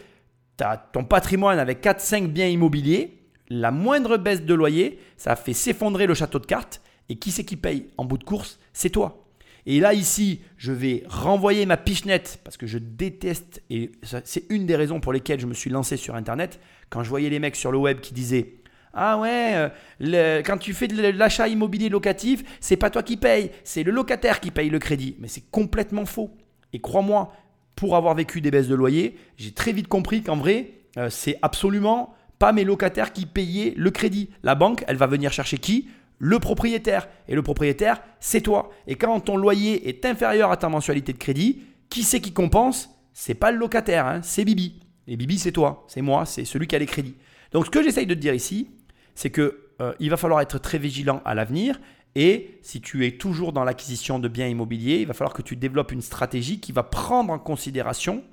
[0.91, 6.13] ton patrimoine avec 4-5 biens immobiliers, la moindre baisse de loyer, ça fait s'effondrer le
[6.13, 6.81] château de cartes.
[7.09, 8.59] Et qui c'est qui paye en bout de course?
[8.73, 9.25] C'est toi.
[9.67, 13.91] Et là, ici, je vais renvoyer ma pichenette parce que je déteste, et
[14.23, 17.29] c'est une des raisons pour lesquelles je me suis lancé sur Internet, quand je voyais
[17.29, 18.55] les mecs sur le web qui disaient
[18.97, 19.69] ah ouais,
[20.01, 23.91] euh, quand tu fais de l'achat immobilier locatif, c'est pas toi qui paye, c'est le
[23.91, 25.17] locataire qui paye le crédit.
[25.19, 26.31] Mais c'est complètement faux.
[26.71, 27.33] Et crois-moi,
[27.75, 31.37] pour avoir vécu des baisses de loyer, j'ai très vite compris qu'en vrai, euh, c'est
[31.41, 34.29] absolument pas mes locataires qui payaient le crédit.
[34.43, 35.89] La banque, elle va venir chercher qui?
[36.17, 37.07] Le propriétaire.
[37.27, 38.69] Et le propriétaire, c'est toi.
[38.87, 42.89] Et quand ton loyer est inférieur à ta mensualité de crédit, qui c'est qui compense?
[43.13, 44.81] C'est pas le locataire, hein, c'est Bibi.
[45.07, 47.15] Et Bibi, c'est toi, c'est moi, c'est celui qui a les crédits.
[47.51, 48.69] Donc ce que j'essaye de te dire ici,
[49.13, 51.79] c'est que euh, il va falloir être très vigilant à l'avenir.
[52.15, 55.55] Et si tu es toujours dans l'acquisition de biens immobiliers, il va falloir que tu
[55.55, 58.23] développes une stratégie qui va prendre en considération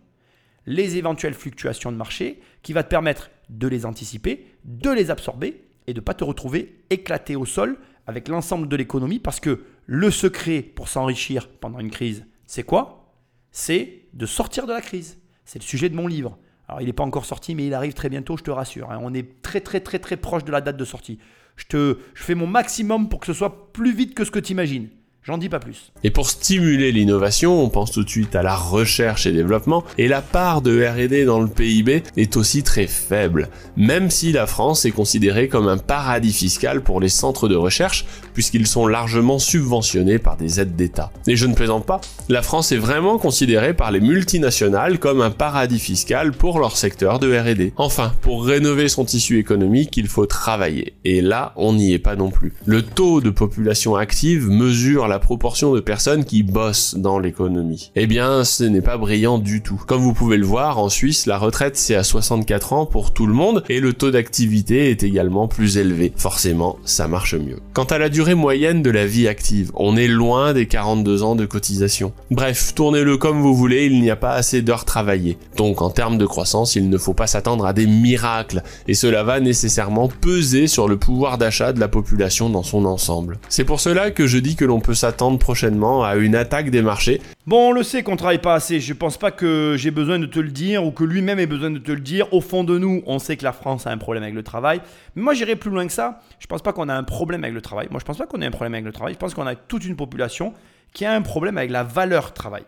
[0.66, 5.64] les éventuelles fluctuations de marché, qui va te permettre de les anticiper, de les absorber
[5.88, 9.64] et de ne pas te retrouver éclaté au sol avec l'ensemble de l'économie parce que
[9.86, 13.12] le secret pour s'enrichir pendant une crise, c'est quoi?
[13.50, 15.18] C'est de sortir de la crise.
[15.44, 16.38] C'est le sujet de mon livre.
[16.68, 18.90] Alors il n'est pas encore sorti, mais il arrive très bientôt, je te rassure.
[18.92, 19.00] Hein.
[19.02, 21.18] On est très très très très proche de la date de sortie.
[21.56, 24.38] Je, te, je fais mon maximum pour que ce soit plus vite que ce que
[24.38, 24.88] tu imagines.
[25.24, 25.92] J'en dis pas plus.
[26.02, 30.08] Et pour stimuler l'innovation, on pense tout de suite à la recherche et développement, et
[30.08, 34.84] la part de R&D dans le PIB est aussi très faible, même si la France
[34.84, 38.04] est considérée comme un paradis fiscal pour les centres de recherche,
[38.34, 41.12] puisqu'ils sont largement subventionnés par des aides d'État.
[41.28, 45.30] Et je ne plaisante pas, la France est vraiment considérée par les multinationales comme un
[45.30, 47.74] paradis fiscal pour leur secteur de R&D.
[47.76, 52.16] Enfin, pour rénover son tissu économique, il faut travailler, et là, on n'y est pas
[52.16, 52.54] non plus.
[52.66, 57.90] Le taux de population active mesure la proportion de personnes qui bossent dans l'économie.
[57.96, 59.78] Eh bien, ce n'est pas brillant du tout.
[59.86, 63.26] Comme vous pouvez le voir, en Suisse, la retraite c'est à 64 ans pour tout
[63.26, 66.14] le monde et le taux d'activité est également plus élevé.
[66.16, 67.58] Forcément, ça marche mieux.
[67.74, 71.34] Quant à la durée moyenne de la vie active, on est loin des 42 ans
[71.34, 72.14] de cotisation.
[72.30, 75.36] Bref, tournez-le comme vous voulez, il n'y a pas assez d'heures travaillées.
[75.58, 79.24] Donc en termes de croissance, il ne faut pas s'attendre à des miracles et cela
[79.24, 83.38] va nécessairement peser sur le pouvoir d'achat de la population dans son ensemble.
[83.50, 86.80] C'est pour cela que je dis que l'on peut s'attendre prochainement à une attaque des
[86.80, 87.20] marchés.
[87.48, 88.78] Bon, on le sait qu'on travaille pas assez.
[88.78, 91.72] Je pense pas que j'ai besoin de te le dire ou que lui-même ait besoin
[91.72, 92.32] de te le dire.
[92.32, 94.80] Au fond de nous, on sait que la France a un problème avec le travail.
[95.16, 96.20] Mais moi, j'irai plus loin que ça.
[96.38, 97.88] Je pense pas qu'on a un problème avec le travail.
[97.90, 99.14] Moi, je pense pas qu'on ait un problème avec le travail.
[99.14, 100.54] Je pense qu'on a toute une population
[100.92, 102.62] qui a un problème avec la valeur travail.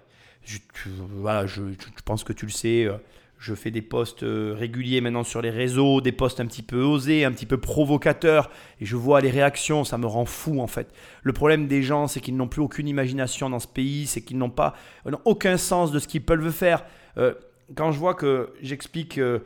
[0.44, 0.58] Je,
[1.12, 1.62] voilà, je,
[2.04, 2.84] pense que tu le sais.
[2.84, 2.94] Euh,
[3.44, 6.82] je fais des posts euh, réguliers maintenant sur les réseaux, des posts un petit peu
[6.82, 10.66] osés, un petit peu provocateurs, et je vois les réactions, ça me rend fou en
[10.66, 10.88] fait.
[11.22, 14.38] Le problème des gens, c'est qu'ils n'ont plus aucune imagination dans ce pays, c'est qu'ils
[14.38, 16.86] n'ont pas n'ont aucun sens de ce qu'ils peuvent faire.
[17.18, 17.34] Euh,
[17.74, 19.40] quand je vois que j'explique, euh,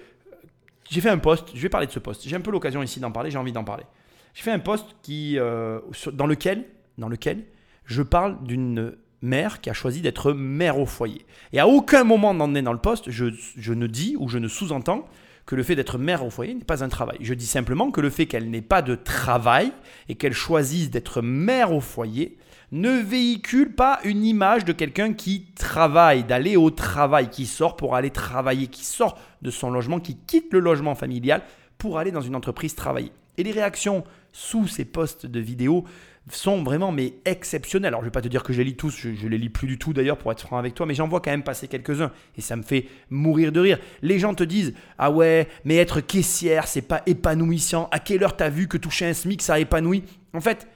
[0.89, 2.23] j'ai fait un post, je vais parler de ce post.
[2.25, 3.85] J'ai un peu l'occasion ici d'en parler, j'ai envie d'en parler.
[4.33, 6.67] J'ai fait un post qui, dans lequel,
[6.99, 7.47] dans lequel,
[7.85, 11.27] je parle d'une mère qui a choisi d'être mère au foyer.
[11.53, 13.27] Et à aucun moment dans le poste, je,
[13.57, 15.07] je ne dis ou je ne sous-entends
[15.47, 17.17] que le fait d'être mère au foyer n'est pas un travail.
[17.23, 19.73] Je dis simplement que le fait qu'elle n'ait pas de travail
[20.09, 22.37] et qu'elle choisisse d'être mère au foyer
[22.71, 27.97] ne véhicule pas une image de quelqu'un qui travaille, d'aller au travail, qui sort pour
[27.97, 31.43] aller travailler, qui sort de son logement, qui quitte le logement familial
[31.79, 33.13] pour aller dans une entreprise travailler.
[33.39, 35.85] Et les réactions sous ces posts de vidéos
[36.31, 37.89] sont vraiment mais exceptionnels.
[37.89, 39.49] Alors je vais pas te dire que je les lis tous, je, je les lis
[39.49, 41.69] plus du tout d'ailleurs pour être franc avec toi, mais j'en vois quand même passer
[41.69, 43.79] quelques-uns et ça me fait mourir de rire.
[44.03, 47.89] Les gens te disent ah ouais, mais être caissière c'est pas épanouissant.
[47.93, 50.05] À quelle heure t'as vu que toucher un SMIC ça épanouit?
[50.35, 50.69] En fait,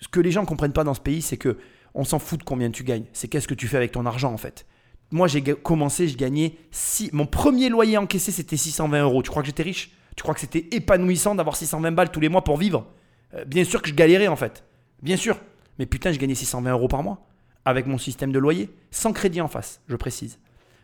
[0.00, 1.56] ce que les gens comprennent pas dans ce pays, c'est que
[1.94, 3.04] on s'en fout de combien tu gagnes.
[3.12, 4.66] C'est qu'est-ce que tu fais avec ton argent en fait.
[5.10, 7.10] Moi j'ai commencé, je gagnais 6...
[7.12, 9.22] mon premier loyer encaissé c'était 620 euros.
[9.22, 9.90] Tu crois que j'étais riche?
[10.18, 12.88] Tu crois que c'était épanouissant d'avoir 620 balles tous les mois pour vivre?
[13.34, 14.64] Euh, Bien sûr que je galérais en fait.
[15.00, 15.38] Bien sûr.
[15.78, 17.24] Mais putain, je gagnais 620 euros par mois
[17.64, 20.40] avec mon système de loyer, sans crédit en face, je précise.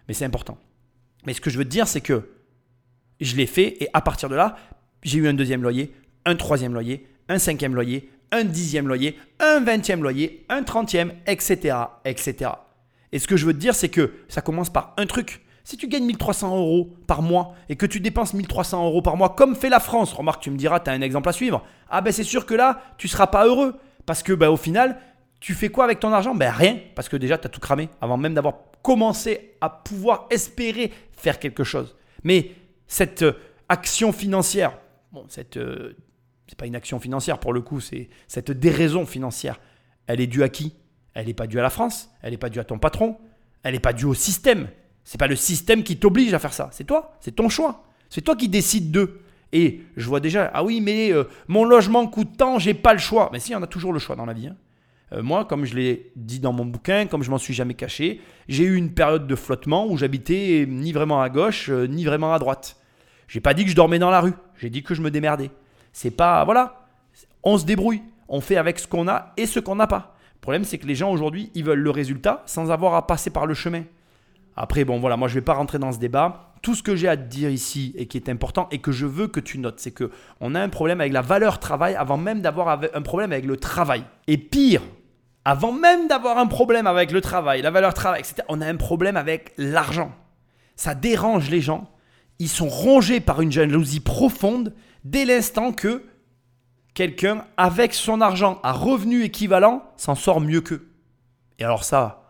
[0.07, 0.57] Mais c'est important.
[1.27, 2.31] Mais ce que je veux te dire, c'est que
[3.21, 4.55] je l'ai fait et à partir de là,
[5.03, 5.93] j'ai eu un deuxième loyer,
[6.27, 11.77] un troisième loyer, un cinquième loyer, un dixième loyer, un vingtième loyer, un trentième, etc.,
[12.05, 12.53] etc.
[13.11, 15.44] Et ce que je veux te dire, c'est que ça commence par un truc.
[15.65, 19.31] Si tu gagnes 1300 euros par mois et que tu dépenses 1300 euros par mois,
[19.31, 21.65] comme fait la France, remarque, tu me diras, tu as un exemple à suivre.
[21.89, 23.75] Ah ben c'est sûr que là, tu seras pas heureux.
[24.05, 25.01] Parce que ben, au final,
[25.41, 26.35] tu fais quoi avec ton argent?
[26.35, 26.79] Ben rien.
[26.95, 31.39] Parce que déjà, tu as tout cramé avant même d'avoir commencé à pouvoir espérer faire
[31.39, 31.97] quelque chose.
[32.23, 32.51] Mais
[32.87, 33.33] cette euh,
[33.71, 34.79] action financière,
[35.13, 35.97] bon, cette, euh,
[36.47, 39.59] c'est pas une action financière pour le coup, c'est cette déraison financière.
[40.07, 40.75] Elle est due à qui?
[41.15, 43.17] Elle n'est pas due à la France, elle n'est pas due à ton patron,
[43.63, 44.69] elle n'est pas due au système.
[45.05, 47.85] C'est pas le système qui t'oblige à faire ça, c'est toi, c'est ton choix.
[48.09, 49.21] C'est toi qui décides d'eux.
[49.53, 52.99] Et je vois déjà, ah oui, mais euh, mon logement coûte tant, j'ai pas le
[52.99, 53.31] choix.
[53.33, 54.49] Mais si, on a toujours le choix dans la vie.
[54.49, 54.57] hein.
[55.13, 58.21] Euh, moi, comme je l'ai dit dans mon bouquin, comme je m'en suis jamais caché,
[58.49, 62.33] j'ai eu une période de flottement où j'habitais ni vraiment à gauche, euh, ni vraiment
[62.35, 62.77] à droite.
[63.29, 65.51] J'ai pas dit que je dormais dans la rue, j'ai dit que je me démerdais.
[65.93, 66.87] C'est pas, voilà,
[67.43, 70.17] on se débrouille, on fait avec ce qu'on a et ce qu'on n'a pas.
[70.37, 73.31] Le problème, c'est que les gens aujourd'hui, ils veulent le résultat sans avoir à passer
[73.31, 73.85] par le chemin.
[74.57, 76.53] Après, bon, voilà, moi, je vais pas rentrer dans ce débat.
[76.63, 79.05] Tout ce que j'ai à te dire ici et qui est important et que je
[79.05, 82.17] veux que tu notes, c'est que on a un problème avec la valeur travail avant
[82.17, 84.05] même d'avoir un problème avec le travail.
[84.29, 84.81] Et pire,
[85.45, 88.77] avant même d'avoir un problème avec le travail, la valeur travail, etc., on a un
[88.77, 90.13] problème avec l'argent.
[90.77, 91.91] Ça dérange les gens.
[92.39, 94.73] Ils sont rongés par une jalousie profonde
[95.05, 96.05] dès l'instant que
[96.95, 100.89] quelqu'un, avec son argent à revenu équivalent, s'en sort mieux qu'eux.
[101.59, 102.24] Et alors ça,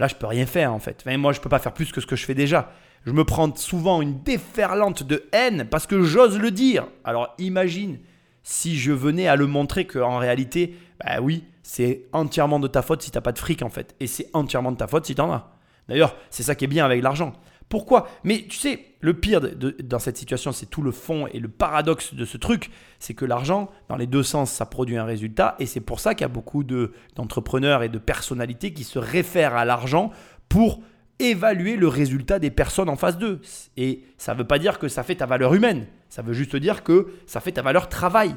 [0.00, 1.04] là, je peux rien faire en fait.
[1.06, 2.72] Moi, je peux pas faire plus que ce que je fais déjà.
[3.06, 6.86] Je me prends souvent une déferlante de haine parce que j'ose le dire.
[7.04, 7.98] Alors imagine
[8.42, 13.02] si je venais à le montrer qu'en réalité, bah oui, c'est entièrement de ta faute
[13.02, 13.94] si t'as pas de fric en fait.
[14.00, 15.52] Et c'est entièrement de ta faute si t'en as.
[15.88, 17.32] D'ailleurs, c'est ça qui est bien avec l'argent.
[17.70, 18.08] Pourquoi?
[18.24, 22.14] Mais tu sais, le pire dans cette situation, c'est tout le fond et le paradoxe
[22.14, 25.66] de ce truc, c'est que l'argent, dans les deux sens, ça produit un résultat, et
[25.66, 29.54] c'est pour ça qu'il y a beaucoup de- d'entrepreneurs et de personnalités qui se réfèrent
[29.54, 30.10] à l'argent
[30.48, 30.82] pour
[31.20, 33.40] évaluer le résultat des personnes en face d'eux.
[33.76, 36.56] Et ça ne veut pas dire que ça fait ta valeur humaine, ça veut juste
[36.56, 38.34] dire que ça fait ta valeur travail.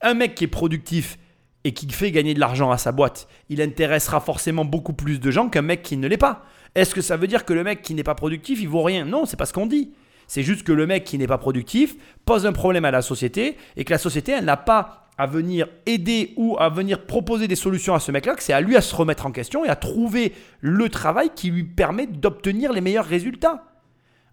[0.00, 1.18] Un mec qui est productif
[1.64, 5.30] et qui fait gagner de l'argent à sa boîte, il intéressera forcément beaucoup plus de
[5.30, 6.46] gens qu'un mec qui ne l'est pas.
[6.76, 9.06] Est-ce que ça veut dire que le mec qui n'est pas productif, il vaut rien?
[9.06, 9.94] Non, c'est pas ce qu'on dit.
[10.28, 13.56] C'est juste que le mec qui n'est pas productif pose un problème à la société
[13.76, 17.56] et que la société, elle n'a pas à venir aider ou à venir proposer des
[17.56, 19.76] solutions à ce mec-là, que c'est à lui à se remettre en question et à
[19.76, 23.64] trouver le travail qui lui permet d'obtenir les meilleurs résultats.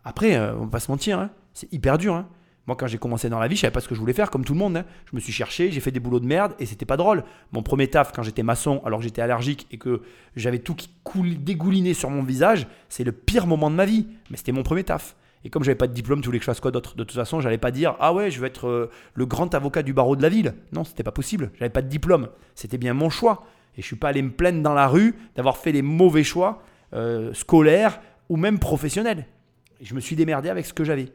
[0.03, 2.13] Après, euh, on va pas se mentir, hein, c'est hyper dur.
[2.13, 2.27] hein.
[2.65, 4.31] Moi, quand j'ai commencé dans la vie, je savais pas ce que je voulais faire,
[4.31, 4.77] comme tout le monde.
[4.77, 4.85] hein.
[5.09, 7.23] Je me suis cherché, j'ai fait des boulots de merde et c'était pas drôle.
[7.51, 10.01] Mon premier taf, quand j'étais maçon, alors que j'étais allergique et que
[10.37, 10.89] j'avais tout qui
[11.37, 14.07] dégouliné sur mon visage, c'est le pire moment de ma vie.
[14.29, 15.15] Mais c'était mon premier taf.
[15.43, 17.15] Et comme j'avais pas de diplôme, tu voulais que je fasse quoi d'autre De toute
[17.17, 20.15] façon, j'allais pas dire ah ouais, je vais être euh, le grand avocat du barreau
[20.15, 20.53] de la ville.
[20.71, 21.51] Non, c'était pas possible.
[21.59, 22.29] J'avais pas de diplôme.
[22.55, 23.45] C'était bien mon choix.
[23.77, 26.61] Et je suis pas allé me plaindre dans la rue d'avoir fait les mauvais choix
[26.93, 27.99] euh, scolaires
[28.29, 29.25] ou même professionnels.
[29.81, 31.11] Je me suis démerdé avec ce que j'avais.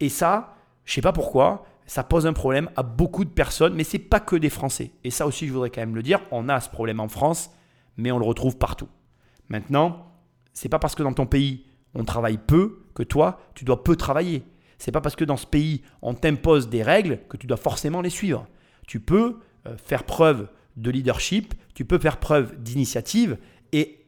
[0.00, 3.84] Et ça, je sais pas pourquoi, ça pose un problème à beaucoup de personnes, mais
[3.84, 4.92] c'est pas que des Français.
[5.04, 7.50] Et ça aussi, je voudrais quand même le dire, on a ce problème en France,
[7.96, 8.88] mais on le retrouve partout.
[9.48, 10.12] Maintenant,
[10.52, 11.64] c'est pas parce que dans ton pays
[11.94, 14.42] on travaille peu que toi tu dois peu travailler.
[14.78, 18.00] C'est pas parce que dans ce pays on t'impose des règles que tu dois forcément
[18.00, 18.46] les suivre.
[18.86, 23.38] Tu peux euh, faire preuve de leadership, tu peux faire preuve d'initiative
[23.72, 24.06] et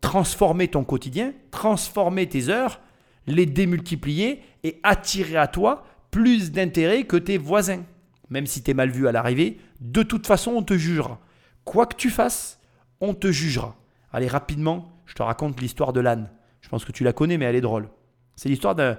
[0.00, 2.80] transformer ton quotidien, transformer tes heures,
[3.26, 7.82] les démultiplier et attirer à toi plus d'intérêt que tes voisins.
[8.30, 11.18] Même si tu es mal vu à l'arrivée, de toute façon, on te jugera.
[11.64, 12.60] Quoi que tu fasses,
[13.00, 13.74] on te jugera.
[14.12, 16.30] Allez, rapidement, je te raconte l'histoire de l'âne.
[16.60, 17.88] Je pense que tu la connais, mais elle est drôle.
[18.36, 18.96] C'est l'histoire d'un,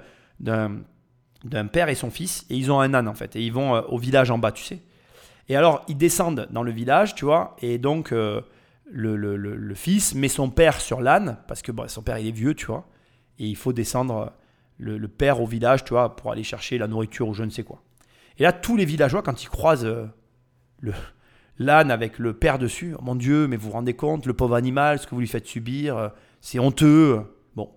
[1.71, 3.82] père et son fils, et ils ont un âne en fait, et ils vont euh,
[3.88, 4.82] au village en bas, tu sais.
[5.47, 8.41] Et alors, ils descendent dans le village, tu vois, et donc euh,
[8.91, 12.19] le, le- le- le fils met son père sur l'âne, parce que bon, son père
[12.19, 12.88] il est vieux, tu vois,
[13.39, 14.30] et il faut descendre euh,
[14.78, 17.64] le, père au village, tu vois, pour aller chercher la nourriture ou je ne sais
[17.64, 17.82] quoi.
[18.38, 20.06] Et là, tous les villageois, quand ils croisent euh,
[20.82, 20.94] le
[21.58, 22.96] l'âne avec le père dessus.
[22.98, 25.28] Oh mon Dieu, mais vous vous rendez compte, le pauvre animal, ce que vous lui
[25.28, 26.10] faites subir, euh,
[26.42, 27.22] c'est honteux.
[27.56, 27.70] Bon,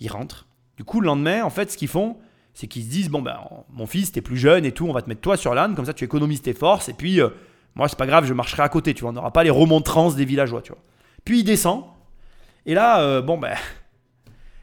[0.00, 0.48] ils rentrent.
[0.76, 2.16] Du coup, le lendemain, en fait, ce qu'ils font,
[2.54, 3.38] c'est qu'ils se disent bon ben
[3.70, 5.86] mon fils, t'es plus jeune et tout, on va te mettre toi sur l'âne, comme
[5.86, 7.30] ça tu économises tes forces et puis euh,
[7.74, 10.16] moi c'est pas grave, je marcherai à côté, tu vois, on n'aura pas les remontrances
[10.16, 10.82] des villageois, tu vois.
[11.24, 11.84] Puis il descend
[12.66, 13.56] et là, euh, bon ben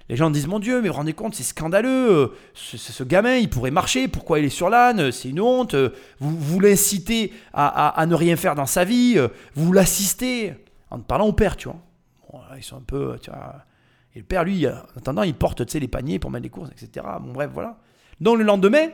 [0.10, 2.10] les gens disent Mon Dieu, mais vous rendez compte, c'est scandaleux.
[2.12, 4.08] euh, Ce, gamin, il pourrait marcher.
[4.08, 5.76] Pourquoi il est sur l'âne C'est une honte.
[5.76, 9.14] euh, Vous, vous l'incitez à, ne rien faire dans sa vie.
[9.18, 10.54] euh, Vous l'assistez.
[10.90, 11.78] En parlant au père, tu vois.
[12.32, 13.18] Bon, ils sont un peu.
[13.22, 13.56] Tu vois,
[14.16, 16.44] et le père, lui, euh, en attendant, il porte tu sais, les paniers pour mettre
[16.44, 17.06] les courses, etc.
[17.22, 17.78] Bon, bref, voilà.
[18.20, 18.88] Donc le lendemain,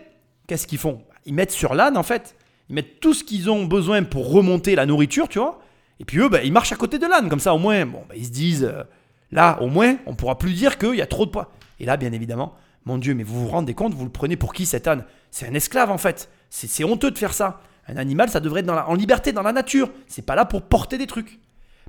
[0.48, 1.02] qu'est-ce qu'ils font?
[1.26, 2.36] Ils mettent sur l'âne, en fait.
[2.70, 5.60] Ils mettent tout ce qu'ils ont besoin pour remonter la nourriture, tu vois.
[6.02, 7.30] Et puis eux, ben, ils marchent à côté de l'âne.
[7.30, 8.66] Comme ça, au moins, bon, ben, ils se disent.
[8.66, 8.84] euh,
[9.32, 11.52] Là, au moins, on pourra plus dire qu'il y a trop de poids.
[11.80, 12.54] Et là, bien évidemment,
[12.86, 15.06] mon Dieu, mais vous vous rendez compte, vous le prenez pour qui cet âne?
[15.32, 16.30] C'est un esclave en fait.
[16.50, 17.62] C'est honteux de faire ça.
[17.88, 19.90] Un animal, ça devrait être en liberté dans la nature.
[20.08, 21.40] C'est pas là pour porter des trucs.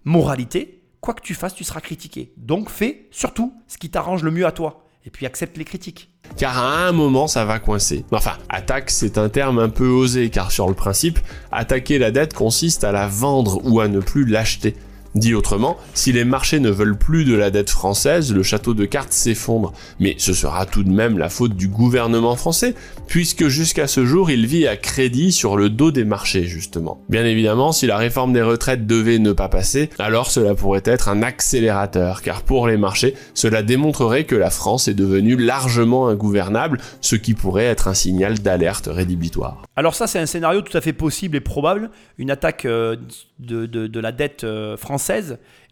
[0.05, 2.33] Moralité, quoi que tu fasses, tu seras critiqué.
[2.37, 4.83] Donc fais surtout ce qui t'arrange le mieux à toi.
[5.05, 6.11] Et puis accepte les critiques.
[6.37, 8.05] Car à un moment, ça va coincer.
[8.11, 11.20] Enfin, attaque, c'est un terme un peu osé, car sur le principe,
[11.53, 14.75] attaquer la dette consiste à la vendre ou à ne plus l'acheter.
[15.16, 18.85] Dit autrement, si les marchés ne veulent plus de la dette française, le château de
[18.85, 19.72] cartes s'effondre.
[19.98, 22.74] Mais ce sera tout de même la faute du gouvernement français,
[23.09, 27.00] puisque jusqu'à ce jour, il vit à crédit sur le dos des marchés, justement.
[27.09, 31.09] Bien évidemment, si la réforme des retraites devait ne pas passer, alors cela pourrait être
[31.09, 36.79] un accélérateur, car pour les marchés, cela démontrerait que la France est devenue largement ingouvernable,
[37.00, 39.62] ce qui pourrait être un signal d'alerte rédhibitoire.
[39.76, 42.96] Alors ça, c'est un scénario tout à fait possible et probable, une attaque euh,
[43.38, 44.76] de, de- la dette euh,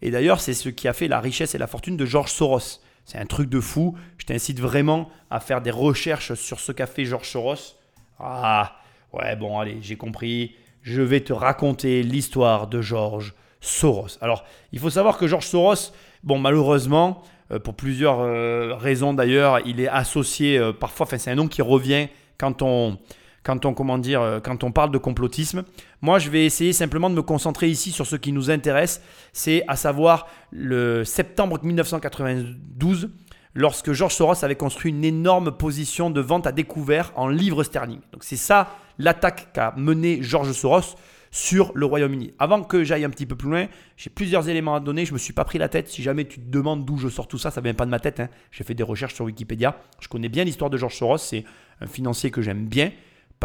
[0.01, 2.79] Et d'ailleurs, c'est ce qui a fait la richesse et la fortune de George Soros.
[3.05, 3.95] C'est un truc de fou.
[4.17, 7.75] Je t'incite vraiment à faire des recherches sur ce qu'a fait George Soros.
[8.19, 8.77] Ah,
[9.13, 10.55] ouais, bon, allez, j'ai compris.
[10.81, 14.17] Je vais te raconter l'histoire de George Soros.
[14.21, 15.91] Alors, il faut savoir que George Soros,
[16.23, 21.31] bon, malheureusement, euh, pour plusieurs euh, raisons d'ailleurs, il est associé euh, parfois, enfin, c'est
[21.31, 22.97] un nom qui revient quand on,
[23.45, 25.63] quand on, comment dire, euh, quand on parle de complotisme.
[26.01, 29.63] Moi, je vais essayer simplement de me concentrer ici sur ce qui nous intéresse, c'est
[29.67, 33.11] à savoir le septembre 1992,
[33.53, 37.99] lorsque George Soros avait construit une énorme position de vente à découvert en livres sterling.
[38.11, 40.95] Donc c'est ça l'attaque qu'a menée George Soros
[41.29, 42.33] sur le Royaume-Uni.
[42.39, 45.05] Avant que j'aille un petit peu plus loin, j'ai plusieurs éléments à donner.
[45.05, 45.89] Je me suis pas pris la tête.
[45.89, 47.99] Si jamais tu te demandes d'où je sors tout ça, ça vient pas de ma
[47.99, 48.21] tête.
[48.21, 48.29] hein.
[48.51, 49.77] J'ai fait des recherches sur Wikipédia.
[49.99, 51.17] Je connais bien l'histoire de George Soros.
[51.17, 51.43] C'est
[51.81, 52.91] un financier que j'aime bien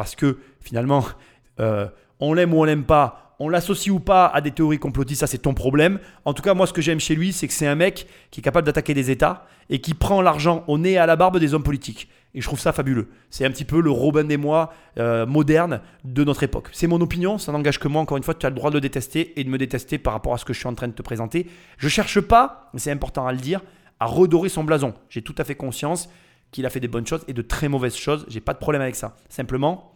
[0.01, 1.05] parce que finalement,
[1.61, 1.87] euh,
[2.21, 3.37] on l'aime ou on l'aime pas.
[3.39, 5.99] On l'associe ou pas à des théories complotistes, ça c'est ton problème.
[6.25, 8.41] En tout cas, moi ce que j'aime chez lui, c'est que c'est un mec qui
[8.41, 11.39] est capable d'attaquer des États et qui prend l'argent au nez et à la barbe
[11.39, 12.09] des hommes politiques.
[12.35, 13.09] Et je trouve ça fabuleux.
[13.29, 16.71] C'est un petit peu le Robin des Mois euh, moderne de notre époque.
[16.73, 18.01] C'est mon opinion, ça n'engage que moi.
[18.01, 20.15] Encore une fois, tu as le droit de le détester et de me détester par
[20.15, 21.47] rapport à ce que je suis en train de te présenter.
[21.77, 23.61] Je cherche pas, mais c'est important à le dire,
[23.99, 24.95] à redorer son blason.
[25.11, 26.09] J'ai tout à fait conscience
[26.51, 28.27] qu'il a fait des bonnes choses et de très mauvaises choses.
[28.29, 29.17] J'ai pas de problème avec ça.
[29.29, 29.93] Simplement,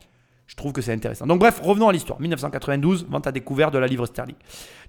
[0.47, 1.27] je trouve que c'est intéressant.
[1.27, 2.21] Donc bref, revenons à l'histoire.
[2.21, 4.37] 1992, vente à découvert de la livre sterling.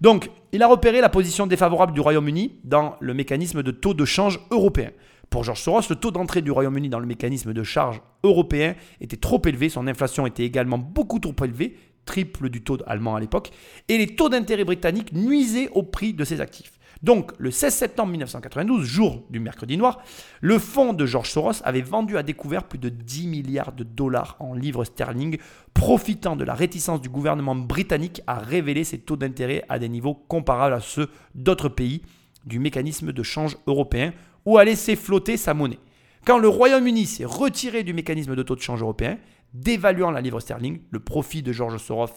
[0.02, 4.06] Donc, il a repéré la position défavorable du Royaume-Uni dans le mécanisme de taux de
[4.06, 4.92] change européen.
[5.30, 9.18] Pour George Soros, le taux d'entrée du Royaume-Uni dans le mécanisme de charge européen était
[9.18, 13.52] trop élevé, son inflation était également beaucoup trop élevée, triple du taux allemand à l'époque,
[13.90, 16.74] et les taux d'intérêt britanniques nuisaient au prix de ses actifs.
[17.06, 20.02] Donc, le 16 septembre 1992, jour du mercredi noir,
[20.42, 24.36] le fonds de George Soros avait vendu à découvert plus de 10 milliards de dollars
[24.40, 25.38] en livres sterling,
[25.76, 30.16] profitant de la réticence du gouvernement britannique à révéler ses taux d'intérêt à des niveaux
[30.16, 32.02] comparables à ceux d'autres pays
[32.44, 34.12] du mécanisme de change européen
[34.44, 35.78] ou à laisser flotter sa monnaie.
[36.26, 39.20] Quand le Royaume-Uni s'est retiré du mécanisme de taux de change européen,
[39.54, 42.10] dévaluant la livre sterling, le profit de George Soros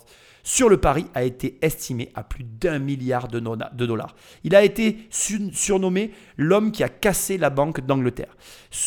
[0.48, 4.16] sur le pari a été estimé à plus d'un milliard de, dollars.
[4.44, 8.34] Il a été su- surnommé l'homme qui a cassé la banque d'Angleterre.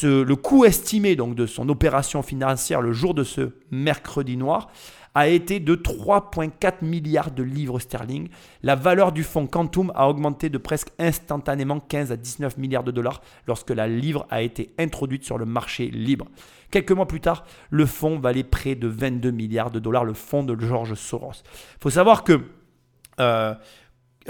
[0.01, 4.71] Le coût estimé donc de son opération financière le jour de ce mercredi noir
[5.13, 8.29] a été de 3,4 milliards de livres sterling.
[8.63, 12.91] La valeur du fonds Quantum a augmenté de presque instantanément 15 à 19 milliards de
[12.91, 16.27] dollars lorsque la livre a été introduite sur le marché libre.
[16.71, 20.43] Quelques mois plus tard, le fonds valait près de 22 milliards de dollars, le fonds
[20.43, 21.43] de George Soros.
[21.43, 22.41] Il faut savoir que
[23.19, 23.53] euh,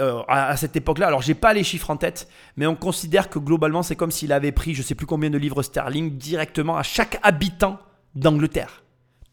[0.00, 3.38] euh, à, cette époque-là, alors j'ai pas les chiffres en tête, mais on considère que
[3.38, 6.82] globalement c'est comme s'il avait pris je sais plus combien de livres sterling directement à
[6.82, 7.78] chaque habitant
[8.14, 8.82] d'Angleterre.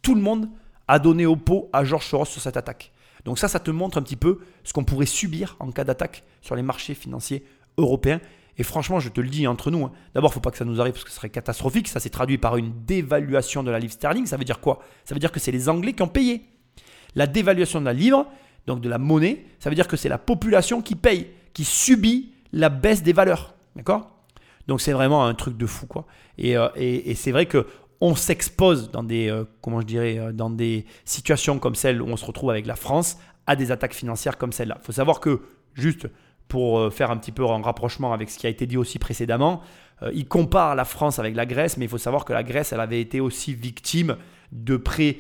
[0.02, 0.50] Tout le monde
[0.90, 2.92] a donné au pot à George Soros sur cette attaque.
[3.24, 6.24] Donc ça, ça te montre un petit peu ce qu'on pourrait subir en cas d'attaque
[6.42, 7.46] sur les marchés financiers
[7.78, 8.20] européens.
[8.58, 10.58] Et franchement, je te le dis entre nous, hein, d'abord, il ne faut pas que
[10.58, 11.88] ça nous arrive parce que ce serait catastrophique.
[11.88, 14.26] Ça s'est traduit par une dévaluation de la livre sterling.
[14.26, 14.80] Ça veut dire quoi?
[15.06, 16.42] Ça veut dire que c'est les Anglais qui ont payé.
[17.16, 18.26] La dévaluation de la livre,
[18.66, 22.34] donc de la monnaie, ça veut dire que c'est la population qui paye, qui subit
[22.52, 23.54] la baisse des valeurs.
[23.76, 24.10] D'accord?
[24.68, 25.86] Donc c'est vraiment un truc de fou.
[25.86, 26.08] quoi.
[26.40, 26.68] Et, euh,
[27.14, 27.68] c'est vrai que
[28.02, 32.08] on s'expose dans des, euh, comment je dirais, euh, dans des situations comme celle où
[32.08, 34.78] on se retrouve avec la France à des attaques financières comme celle-là.
[34.82, 35.42] Il faut savoir que,
[35.74, 36.08] juste
[36.48, 39.00] pour euh, faire un petit peu un rapprochement avec ce qui a été dit aussi
[39.00, 39.62] précédemment,
[40.14, 42.80] il compare la France avec la Grèce, mais il faut savoir que la Grèce, elle
[42.80, 44.16] avait été aussi victime
[44.54, 45.18] de prêts,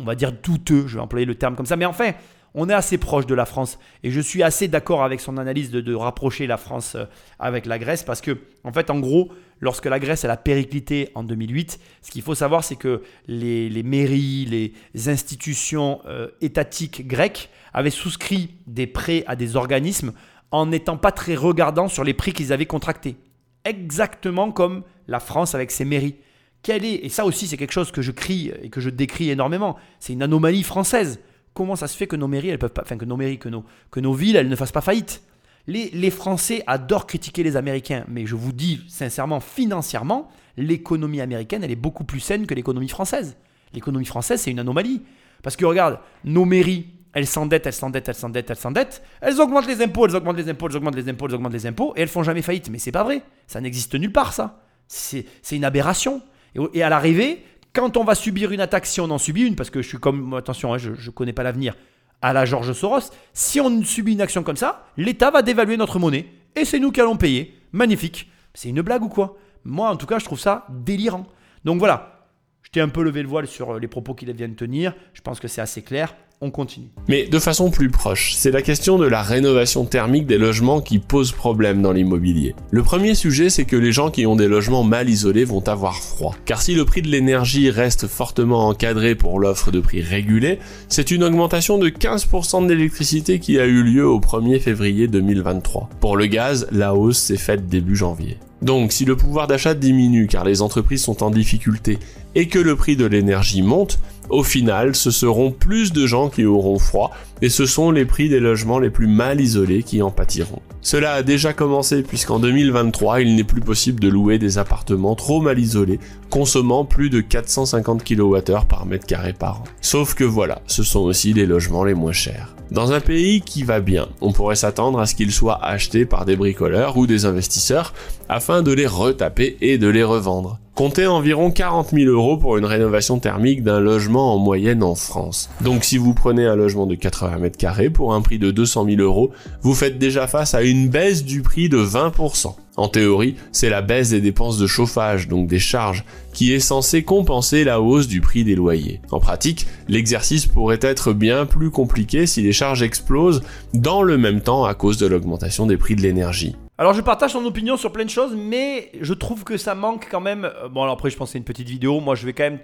[0.00, 2.10] on va dire douteux, je vais employer le terme comme ça, mais enfin,
[2.52, 5.70] on est assez proche de la France et je suis assez d'accord avec son analyse
[5.70, 6.96] de, de rapprocher la France
[7.38, 9.30] avec la Grèce parce que, en fait, en gros,
[9.60, 13.68] lorsque la Grèce elle a périclité en 2008, ce qu'il faut savoir, c'est que les,
[13.68, 20.12] les mairies, les institutions euh, étatiques grecques avaient souscrit des prêts à des organismes
[20.50, 23.16] en n'étant pas très regardants sur les prix qu'ils avaient contractés.
[23.64, 26.16] Exactement comme la France avec ses mairies.
[26.62, 29.30] Quelle est, et ça aussi c'est quelque chose que je crie et que je décris
[29.30, 31.20] énormément, c'est une anomalie française.
[31.54, 33.48] Comment ça se fait que nos mairies, elles peuvent pas, enfin que nos mairies, que
[33.48, 35.22] nos, que nos villes, elles ne fassent pas faillite?
[35.66, 41.70] Les, Français adorent critiquer les Américains, mais je vous dis sincèrement, financièrement, l'économie américaine, elle
[41.70, 43.36] est beaucoup plus saine que l'économie française.
[43.72, 45.02] L'économie française, c'est une anomalie.
[45.42, 49.02] Parce que regarde, nos mairies, elles s'endettent, elles s'endettent, elles s'endettent, elles s'endettent.
[49.20, 51.66] Elles augmentent les impôts, elles augmentent les impôts, elles augmentent les impôts, elles augmentent les
[51.66, 52.68] impôts, et elles font jamais faillite.
[52.70, 53.22] Mais c'est pas vrai.
[53.46, 54.62] Ça n'existe nulle part, ça.
[54.88, 56.22] C'est une aberration.
[56.54, 59.56] Et, et à l'arrivée, quand on va subir une attaque, si on en subit une,
[59.56, 61.76] parce que je suis comme, attention, hein, je ne connais pas l'avenir,
[62.22, 65.98] à la George Soros, si on subit une action comme ça, l'État va dévaluer notre
[65.98, 67.58] monnaie, et c'est nous qui allons payer.
[67.72, 68.30] Magnifique.
[68.54, 69.36] C'est une blague ou quoi?
[69.64, 71.26] Moi, en tout cas, je trouve ça délirant.
[71.64, 72.28] Donc voilà,
[72.62, 74.94] je t'ai un peu levé le voile sur les propos qu'il vient de tenir.
[75.12, 76.14] Je pense que c'est assez clair.
[76.42, 76.88] On continue.
[77.06, 80.98] Mais de façon plus proche, c'est la question de la rénovation thermique des logements qui
[80.98, 82.54] pose problème dans l'immobilier.
[82.70, 85.96] Le premier sujet, c'est que les gens qui ont des logements mal isolés vont avoir
[85.96, 86.34] froid.
[86.46, 91.10] Car si le prix de l'énergie reste fortement encadré pour l'offre de prix régulée, c'est
[91.10, 95.90] une augmentation de 15% de l'électricité qui a eu lieu au 1er février 2023.
[96.00, 98.38] Pour le gaz, la hausse s'est faite début janvier.
[98.62, 101.98] Donc si le pouvoir d'achat diminue car les entreprises sont en difficulté
[102.34, 103.98] et que le prix de l'énergie monte,
[104.30, 107.10] au final, ce seront plus de gens qui auront froid
[107.42, 110.62] et ce sont les prix des logements les plus mal isolés qui en pâtiront.
[110.82, 115.40] Cela a déjà commencé puisqu'en 2023, il n'est plus possible de louer des appartements trop
[115.40, 116.00] mal isolés,
[116.30, 119.64] consommant plus de 450 kWh par mètre carré par an.
[119.80, 122.54] Sauf que voilà, ce sont aussi les logements les moins chers.
[122.70, 126.24] Dans un pays qui va bien, on pourrait s'attendre à ce qu'ils soient achetés par
[126.24, 127.92] des bricoleurs ou des investisseurs
[128.28, 130.60] afin de les retaper et de les revendre.
[130.76, 135.50] Comptez environ 40 000 euros pour une rénovation thermique d'un logement en moyenne en France.
[135.62, 138.86] Donc si vous prenez un logement de 80 mètres carrés pour un prix de 200
[138.86, 142.54] 000 euros, vous faites déjà face à une baisse du prix de 20%.
[142.76, 147.02] En théorie, c'est la baisse des dépenses de chauffage, donc des charges, qui est censée
[147.02, 149.00] compenser la hausse du prix des loyers.
[149.10, 153.42] En pratique, l'exercice pourrait être bien plus compliqué si les charges explosent
[153.74, 156.56] dans le même temps à cause de l'augmentation des prix de l'énergie.
[156.78, 160.08] Alors je partage ton opinion sur plein de choses, mais je trouve que ça manque
[160.10, 160.44] quand même.
[160.44, 162.44] euh, Bon alors après je pense que c'est une petite vidéo, moi je vais quand
[162.44, 162.60] même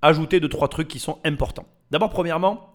[0.00, 1.66] ajouter deux trois trucs qui sont importants.
[1.90, 2.72] D'abord premièrement,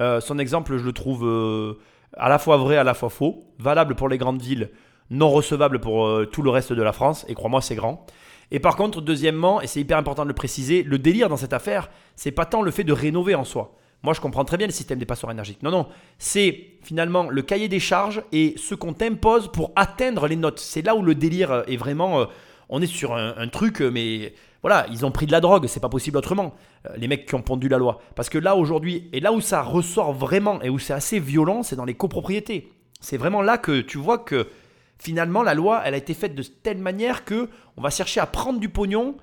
[0.00, 1.78] euh, son exemple je le trouve euh,
[2.16, 4.70] à la fois vrai, à la fois faux, valable pour les grandes villes,
[5.10, 8.06] non recevable pour euh, tout le reste de la France, et crois-moi c'est grand.
[8.50, 11.54] Et par contre, deuxièmement, et c'est hyper important de le préciser, le délire dans cette
[11.54, 13.74] affaire, c'est pas tant le fait de rénover en soi.
[14.02, 15.62] Moi, je comprends très bien le système des passoires énergiques.
[15.62, 15.86] Non, non,
[16.18, 20.58] c'est finalement le cahier des charges et ce qu'on t'impose pour atteindre les notes.
[20.58, 22.20] C'est là où le délire est vraiment.
[22.20, 22.24] euh,
[22.68, 25.66] on est sur un, un truc, euh, mais voilà, ils ont pris de la drogue,
[25.66, 26.54] c'est pas possible autrement.
[26.96, 28.00] Les mecs qui ont pondu la loi.
[28.16, 31.62] Parce que là, aujourd'hui, et là où ça ressort vraiment et où c'est assez violent,
[31.62, 32.70] c'est dans les copropriétés.
[33.00, 34.48] C'est vraiment là que tu vois que
[35.02, 38.26] finalement, la loi, elle a été faite de telle manière que on va chercher à
[38.26, 39.16] prendre du pognon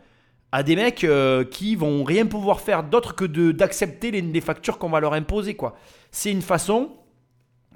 [0.51, 4.77] à des mecs euh, qui vont rien pouvoir faire d'autre que d'accepter les, les factures
[4.77, 5.55] qu'on va leur imposer.
[5.55, 5.77] quoi.
[6.11, 6.91] C'est une façon,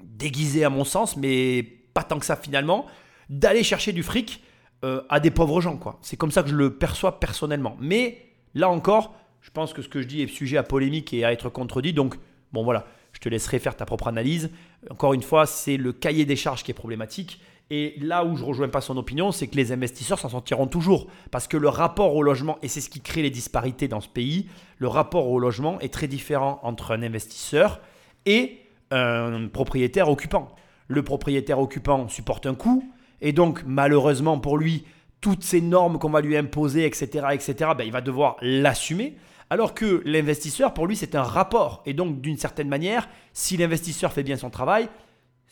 [0.02, 1.62] déguisée à mon sens, mais
[1.94, 2.86] pas tant que ça finalement,
[3.30, 4.42] d'aller chercher du fric
[4.84, 5.78] euh, à des pauvres gens.
[5.78, 5.98] quoi.
[6.02, 7.76] C'est comme ça que je le perçois personnellement.
[7.80, 8.18] Mais
[8.54, 11.32] là encore, je pense que ce que je dis est sujet à polémique et à
[11.32, 11.92] être contredit.
[11.92, 12.16] Donc,
[12.52, 14.50] bon voilà, je te laisserai faire ta propre analyse.
[14.90, 17.40] Encore une fois, c'est le cahier des charges qui est problématique.
[17.70, 21.06] Et là où je rejoins pas son opinion, c'est que les investisseurs s'en sortiront toujours.
[21.30, 24.08] Parce que le rapport au logement, et c'est ce qui crée les disparités dans ce
[24.08, 24.48] pays,
[24.78, 27.80] le rapport au logement est très différent entre un investisseur
[28.26, 28.60] et
[28.90, 30.54] un propriétaire occupant.
[30.88, 32.84] Le propriétaire occupant supporte un coût,
[33.22, 34.84] et donc malheureusement pour lui,
[35.20, 39.16] toutes ces normes qu'on va lui imposer, etc., etc., ben, il va devoir l'assumer.
[39.48, 41.82] Alors que l'investisseur, pour lui, c'est un rapport.
[41.86, 44.88] Et donc, d'une certaine manière, si l'investisseur fait bien son travail,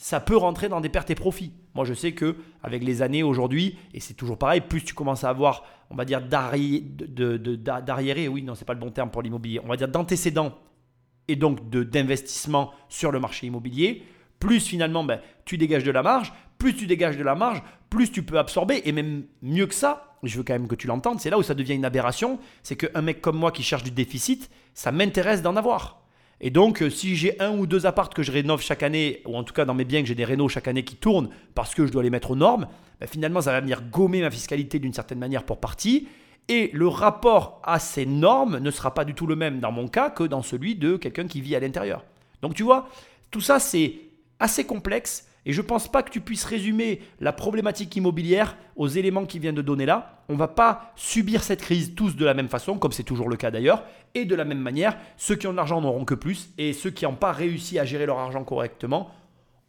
[0.02, 1.52] ça peut rentrer dans des pertes et profits.
[1.76, 5.22] Moi, je sais que avec les années aujourd'hui, et c'est toujours pareil, plus tu commences
[5.22, 8.74] à avoir, on va dire, d'arri- de- de- de- d'a- d'arriérés, oui, non, c'est pas
[8.74, 10.58] le bon terme pour l'immobilier, on va dire d'antécédents
[11.28, 14.02] et donc d'investissement sur le marché immobilier,
[14.40, 18.10] plus finalement ben, tu dégages de la marge, plus tu dégages de la marge, plus
[18.10, 21.20] tu peux absorber, et même mieux que ça, je veux quand même que tu l'entendes,
[21.20, 23.92] c'est là où ça devient une aberration, c'est qu'un mec comme moi qui cherche du
[23.92, 26.01] déficit, ça m'intéresse d'en avoir.
[26.44, 29.36] Et donc, euh, si j'ai un ou deux appartes que je rénove chaque année, ou
[29.36, 31.72] en tout cas dans mes biens que j'ai des rénaux chaque année qui tournent parce
[31.74, 32.66] que je dois les mettre aux normes,
[33.00, 36.08] ben, finalement, ça va venir gommer ma fiscalité d'une certaine manière pour partie.
[36.48, 39.86] Et le rapport à ces normes ne sera pas du tout le même dans mon
[39.86, 42.04] cas que dans celui de quelqu'un qui vit à l'intérieur.
[42.42, 42.88] Donc tu vois,
[43.30, 43.94] tout ça c'est
[44.40, 48.88] assez complexe et je ne pense pas que tu puisses résumer la problématique immobilière aux
[48.88, 50.22] éléments qui viennent de donner là.
[50.28, 53.28] On ne va pas subir cette crise tous de la même façon, comme c'est toujours
[53.28, 53.84] le cas d'ailleurs,
[54.14, 56.90] et de la même manière, ceux qui ont de l'argent n'auront que plus et ceux
[56.90, 59.10] qui n'ont pas réussi à gérer leur argent correctement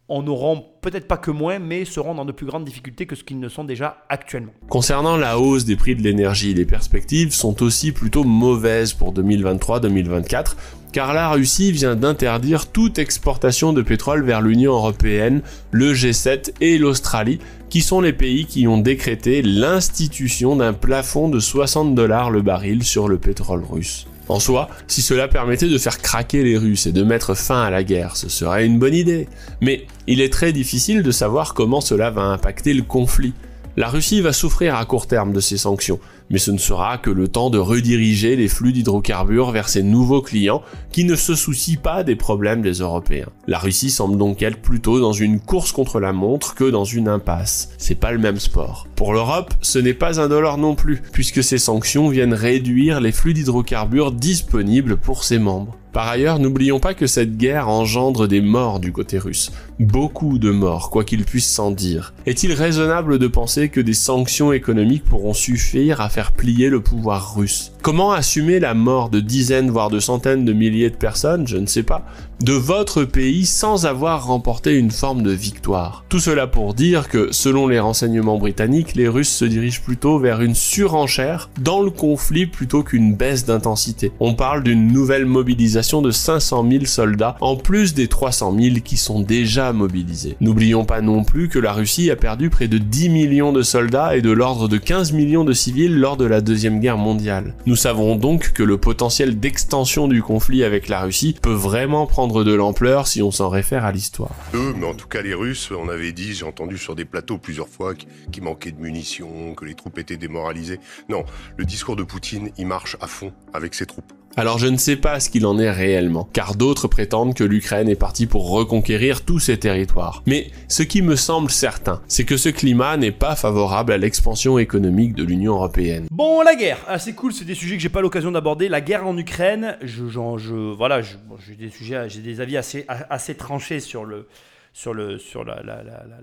[0.08, 3.24] en auront peut-être pas que moins, mais seront dans de plus grandes difficultés que ce
[3.24, 4.52] qu'ils ne sont déjà actuellement.
[4.68, 10.56] Concernant la hausse des prix de l'énergie, les perspectives sont aussi plutôt mauvaises pour 2023-2024,
[10.94, 15.42] car la Russie vient d'interdire toute exportation de pétrole vers l'Union européenne,
[15.72, 21.40] le G7 et l'Australie, qui sont les pays qui ont décrété l'institution d'un plafond de
[21.40, 24.06] 60 dollars le baril sur le pétrole russe.
[24.28, 27.70] En soi, si cela permettait de faire craquer les Russes et de mettre fin à
[27.70, 29.26] la guerre, ce serait une bonne idée.
[29.60, 33.34] Mais il est très difficile de savoir comment cela va impacter le conflit.
[33.76, 35.98] La Russie va souffrir à court terme de ces sanctions,
[36.30, 40.22] mais ce ne sera que le temps de rediriger les flux d'hydrocarbures vers ses nouveaux
[40.22, 40.62] clients
[40.92, 43.30] qui ne se soucient pas des problèmes des Européens.
[43.48, 47.08] La Russie semble donc être plutôt dans une course contre la montre que dans une
[47.08, 47.70] impasse.
[47.76, 48.86] C'est pas le même sport.
[48.94, 53.10] Pour l'Europe, ce n'est pas un dollar non plus, puisque ces sanctions viennent réduire les
[53.10, 55.76] flux d'hydrocarbures disponibles pour ses membres.
[55.94, 59.52] Par ailleurs, n'oublions pas que cette guerre engendre des morts du côté russe.
[59.80, 62.14] Beaucoup de morts, quoi qu'il puisse s'en dire.
[62.26, 67.34] Est-il raisonnable de penser que des sanctions économiques pourront suffire à faire plier le pouvoir
[67.34, 67.72] russe?
[67.82, 71.66] Comment assumer la mort de dizaines voire de centaines de milliers de personnes, je ne
[71.66, 72.06] sais pas,
[72.40, 76.04] de votre pays sans avoir remporté une forme de victoire?
[76.08, 80.40] Tout cela pour dire que, selon les renseignements britanniques, les Russes se dirigent plutôt vers
[80.40, 84.12] une surenchère dans le conflit plutôt qu'une baisse d'intensité.
[84.20, 88.96] On parle d'une nouvelle mobilisation de 500 000 soldats en plus des 300 000 qui
[88.96, 90.36] sont déjà mobilisés.
[90.40, 94.16] N'oublions pas non plus que la Russie a perdu près de 10 millions de soldats
[94.16, 97.54] et de l'ordre de 15 millions de civils lors de la Deuxième Guerre mondiale.
[97.66, 102.44] Nous savons donc que le potentiel d'extension du conflit avec la Russie peut vraiment prendre
[102.44, 104.34] de l'ampleur si on s'en réfère à l'histoire.
[104.54, 107.38] Eux, mais en tout cas les Russes, on avait dit, j'ai entendu sur des plateaux
[107.38, 110.80] plusieurs fois qu- qu'il manquait de munitions, que les troupes étaient démoralisées.
[111.08, 111.24] Non,
[111.56, 114.12] le discours de Poutine, il marche à fond avec ses troupes.
[114.36, 117.88] Alors je ne sais pas ce qu'il en est réellement, car d'autres prétendent que l'Ukraine
[117.88, 120.24] est partie pour reconquérir tous ses territoires.
[120.26, 124.58] Mais ce qui me semble certain, c'est que ce climat n'est pas favorable à l'expansion
[124.58, 126.08] économique de l'Union européenne.
[126.10, 128.68] Bon, la guerre, ah, c'est cool, c'est des sujets que j'ai pas l'occasion d'aborder.
[128.68, 133.34] La guerre en Ukraine, je, j'en- je- voilà, j'ai des sujets, j'ai des avis assez,
[133.36, 134.24] tranchés sur la-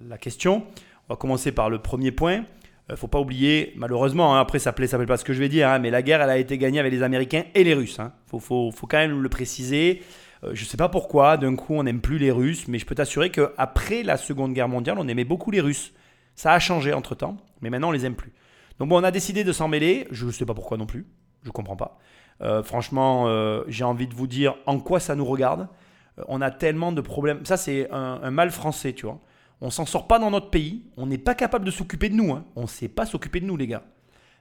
[0.10, 0.64] la question.
[1.08, 2.44] On va commencer par le premier point.
[2.92, 5.40] Euh, faut pas oublier, malheureusement, hein, après ça plaît, ça plaît pas ce que je
[5.40, 7.74] vais dire, hein, mais la guerre, elle a été gagnée avec les Américains et les
[7.74, 8.00] Russes.
[8.00, 8.12] Hein.
[8.28, 10.02] Faut, faut, faut quand même le préciser.
[10.44, 12.96] Euh, je sais pas pourquoi, d'un coup, on n'aime plus les Russes, mais je peux
[12.96, 15.94] t'assurer qu'après la Seconde Guerre mondiale, on aimait beaucoup les Russes.
[16.36, 18.32] Ça a changé entre temps, mais maintenant on les aime plus.
[18.80, 20.08] Donc bon, on a décidé de s'en mêler.
[20.12, 21.06] Je ne sais pas pourquoi non plus.
[21.44, 22.00] Je comprends pas.
[22.42, 23.28] Euh, franchement,
[23.68, 25.68] j'ai envie de vous dire en quoi ça nous regarde.
[26.28, 27.46] On a tellement de problèmes.
[27.46, 29.20] Ça, c'est un, un mal français, tu vois.
[29.62, 30.84] On s'en sort pas dans notre pays.
[30.98, 32.34] On n'est pas capable de s'occuper de nous.
[32.34, 32.46] hein.
[32.56, 33.84] On ne sait pas s'occuper de nous, les gars.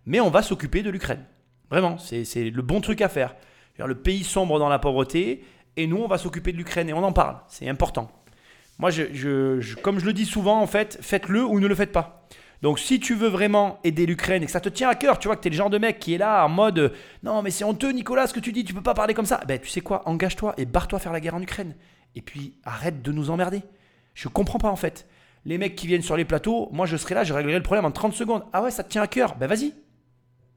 [0.07, 1.25] Mais on va s'occuper de l'Ukraine.
[1.71, 3.37] Vraiment, c'est le bon truc à faire.
[3.79, 5.45] Le pays sombre dans la pauvreté
[5.77, 7.37] et nous, on va s'occuper de l'Ukraine et on en parle.
[7.49, 8.11] C'est important.
[8.79, 12.27] Moi, je, comme je le dis souvent, en fait, faites-le ou ne le faites pas.
[12.63, 15.29] Donc, si tu veux vraiment aider l'Ukraine et que ça te tient à cœur, tu
[15.29, 16.93] vois que tu es le genre de mec qui est là en mode
[17.23, 19.41] Non, mais c'est honteux, Nicolas, ce que tu dis, tu peux pas parler comme ça.
[19.47, 21.75] Ben, tu sais quoi, engage-toi et barre-toi faire la guerre en Ukraine.
[22.15, 23.63] Et puis, arrête de nous emmerder.
[24.15, 25.07] Je comprends pas, en fait.
[25.45, 27.85] Les mecs qui viennent sur les plateaux, moi, je serais là, je réglerais le problème
[27.85, 28.45] en 30 secondes.
[28.53, 29.73] Ah ouais, ça te tient à cœur Ben, vas-y.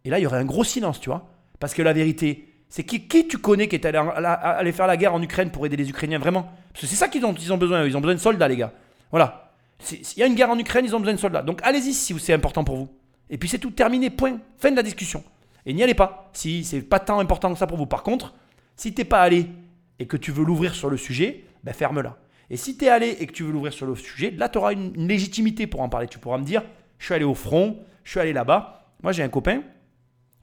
[0.05, 1.29] Et là, il y aurait un gros silence, tu vois.
[1.59, 5.21] Parce que la vérité, c'est qui, tu connais qui est allé, faire la guerre en
[5.21, 6.51] Ukraine pour aider les Ukrainiens, vraiment?
[6.73, 8.57] Parce que c'est ça qu'ils ont, ils ont besoin, ils ont besoin de soldats, les
[8.57, 8.73] gars.
[9.11, 9.53] Voilà.
[9.79, 11.43] S'il y a une guerre en Ukraine, ils ont besoin de soldats.
[11.43, 12.89] Donc allez-y si c'est important pour vous.
[13.29, 14.39] Et puis c'est tout, terminé, point.
[14.57, 15.23] Fin de la discussion.
[15.65, 17.85] Et n'y allez pas, si c'est pas tant important que ça pour vous.
[17.85, 18.33] Par contre,
[18.75, 19.47] si t'es pas allé
[19.99, 22.17] et que tu veux l'ouvrir sur le sujet, ben ferme-la.
[22.49, 24.73] Et si t'es allé et que tu veux l'ouvrir sur le sujet, là tu auras
[24.73, 26.07] une, légitimité pour en parler.
[26.07, 26.63] Tu pourras me dire,
[26.99, 28.93] je suis allé au front, je suis allé là-bas.
[29.01, 29.63] Moi j'ai un copain,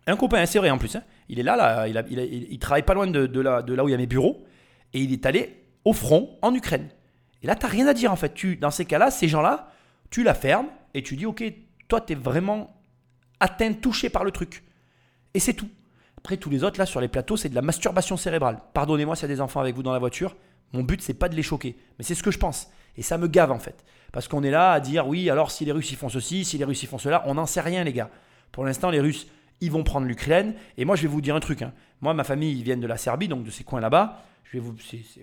[0.07, 0.97] un copain, c'est vrai en plus.
[0.97, 1.03] hein.
[1.29, 3.93] Il est là, là il, il travaille pas loin de, là, de là où il
[3.93, 4.45] y a mes bureaux.
[4.93, 6.89] Et il est allé au front en Ukraine.
[7.43, 8.35] Et là, tu rien à dire en fait.
[8.35, 9.73] Tu, dans ces cas-là, ces gens-là,
[10.11, 11.43] tu la fermes et tu dis, ok,
[11.89, 12.77] toi, tu es vraiment
[13.39, 14.65] atteint, touché par le truc.
[15.35, 15.69] Et c'est tout.
[16.19, 18.59] Après, tous les autres, là, sur les plateaux, c'est de la masturbation cérébrale.
[18.75, 20.37] Pardonnez-moi s'il y a des enfants avec vous dans la voiture.
[20.73, 21.77] Mon but, c'est pas de les choquer.
[21.99, 22.71] Mais c'est ce que je pense.
[22.97, 23.85] Et ça me gave, en fait.
[24.13, 26.59] Parce qu'on est là à dire, oui, alors si les Russes, ils font ceci, si
[26.59, 28.11] les Russes, ils font cela, on n'en sait rien, les gars.
[28.53, 29.29] Pour l'instant, les Russes,
[29.61, 30.55] ils vont prendre l'Ukraine.
[30.77, 31.63] Et moi, je vais vous dire un truc.
[31.63, 31.73] hein.
[32.01, 34.23] Moi, ma famille, ils viennent de la Serbie, donc de ces coins là-bas.
[34.45, 34.75] Je vais vous,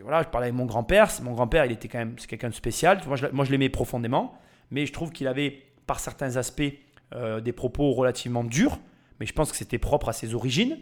[0.03, 1.09] voilà, je parlais avec mon grand-père.
[1.21, 3.01] Mon grand-père, il était quand même, c'est quelqu'un de spécial.
[3.07, 4.39] Moi, je, moi, je l'aimais profondément,
[4.71, 6.61] mais je trouve qu'il avait, par certains aspects,
[7.13, 8.77] euh, des propos relativement durs.
[9.19, 10.77] Mais je pense que c'était propre à ses origines.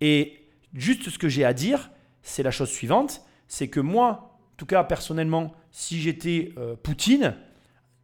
[0.00, 0.38] Et
[0.72, 1.90] juste ce que j'ai à dire,
[2.22, 7.34] c'est la chose suivante, c'est que moi, en tout cas personnellement, si j'étais euh, Poutine,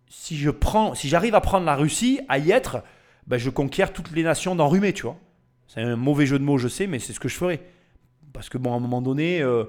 [0.08, 2.82] si je prends, si j'arrive à prendre la Russie, à y être,
[3.26, 5.16] ben, je conquiers toutes les nations d'enrhumés, tu vois.
[5.66, 7.60] C'est un mauvais jeu de mots, je sais, mais c'est ce que je ferais.
[8.32, 9.64] Parce que bon, à un moment donné, euh,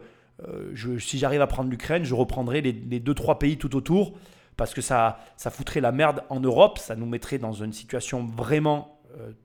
[0.48, 4.18] euh, si j'arrive à prendre l'Ukraine, je reprendrai les, les deux trois pays tout autour,
[4.56, 8.26] parce que ça, ça foutrait la merde en Europe, ça nous mettrait dans une situation
[8.26, 9.00] vraiment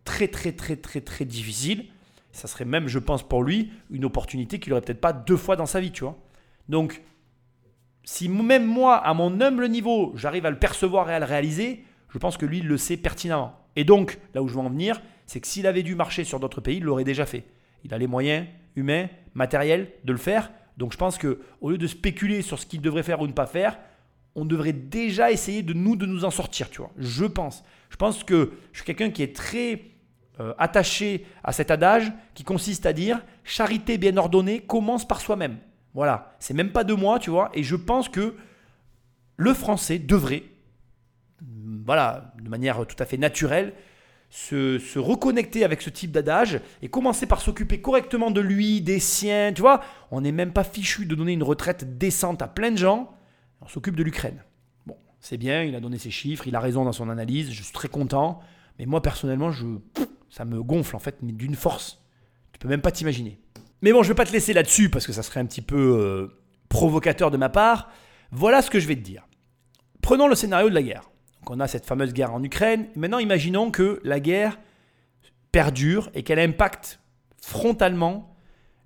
[0.04, 1.86] très très très très très difficile.
[2.34, 5.54] Ça serait même, je pense, pour lui, une opportunité qu'il n'aurait peut-être pas deux fois
[5.54, 6.18] dans sa vie, tu vois.
[6.68, 7.00] Donc,
[8.02, 11.84] si même moi, à mon humble niveau, j'arrive à le percevoir et à le réaliser,
[12.10, 13.56] je pense que lui, il le sait pertinemment.
[13.76, 16.40] Et donc, là où je veux en venir, c'est que s'il avait dû marcher sur
[16.40, 17.44] d'autres pays, il l'aurait déjà fait.
[17.84, 20.50] Il a les moyens humains, matériels de le faire.
[20.76, 23.32] Donc, je pense que au lieu de spéculer sur ce qu'il devrait faire ou ne
[23.32, 23.78] pas faire,
[24.34, 26.90] on devrait déjà essayer de nous de nous en sortir, tu vois.
[26.98, 27.62] Je pense.
[27.90, 29.93] Je pense que je suis quelqu'un qui est très
[30.40, 35.58] euh, attaché à cet adage qui consiste à dire charité bien ordonnée commence par soi-même.
[35.94, 38.34] Voilà, c'est même pas de moi, tu vois, et je pense que
[39.36, 40.42] le français devrait,
[41.40, 43.74] mm, voilà, de manière tout à fait naturelle,
[44.28, 48.98] se, se reconnecter avec ce type d'adage et commencer par s'occuper correctement de lui, des
[48.98, 49.80] siens, tu vois.
[50.10, 53.14] On n'est même pas fichu de donner une retraite décente à plein de gens,
[53.60, 54.42] on s'occupe de l'Ukraine.
[54.86, 57.62] Bon, c'est bien, il a donné ses chiffres, il a raison dans son analyse, je
[57.62, 58.40] suis très content,
[58.80, 59.66] mais moi personnellement, je,
[60.34, 62.02] ça me gonfle en fait, mais d'une force.
[62.52, 63.38] Tu peux même pas t'imaginer.
[63.82, 65.76] Mais bon, je vais pas te laisser là-dessus parce que ça serait un petit peu
[65.76, 66.26] euh,
[66.68, 67.88] provocateur de ma part.
[68.32, 69.28] Voilà ce que je vais te dire.
[70.02, 71.08] Prenons le scénario de la guerre.
[71.38, 72.88] Donc on a cette fameuse guerre en Ukraine.
[72.96, 74.58] Maintenant, imaginons que la guerre
[75.52, 76.98] perdure et qu'elle impacte
[77.40, 78.36] frontalement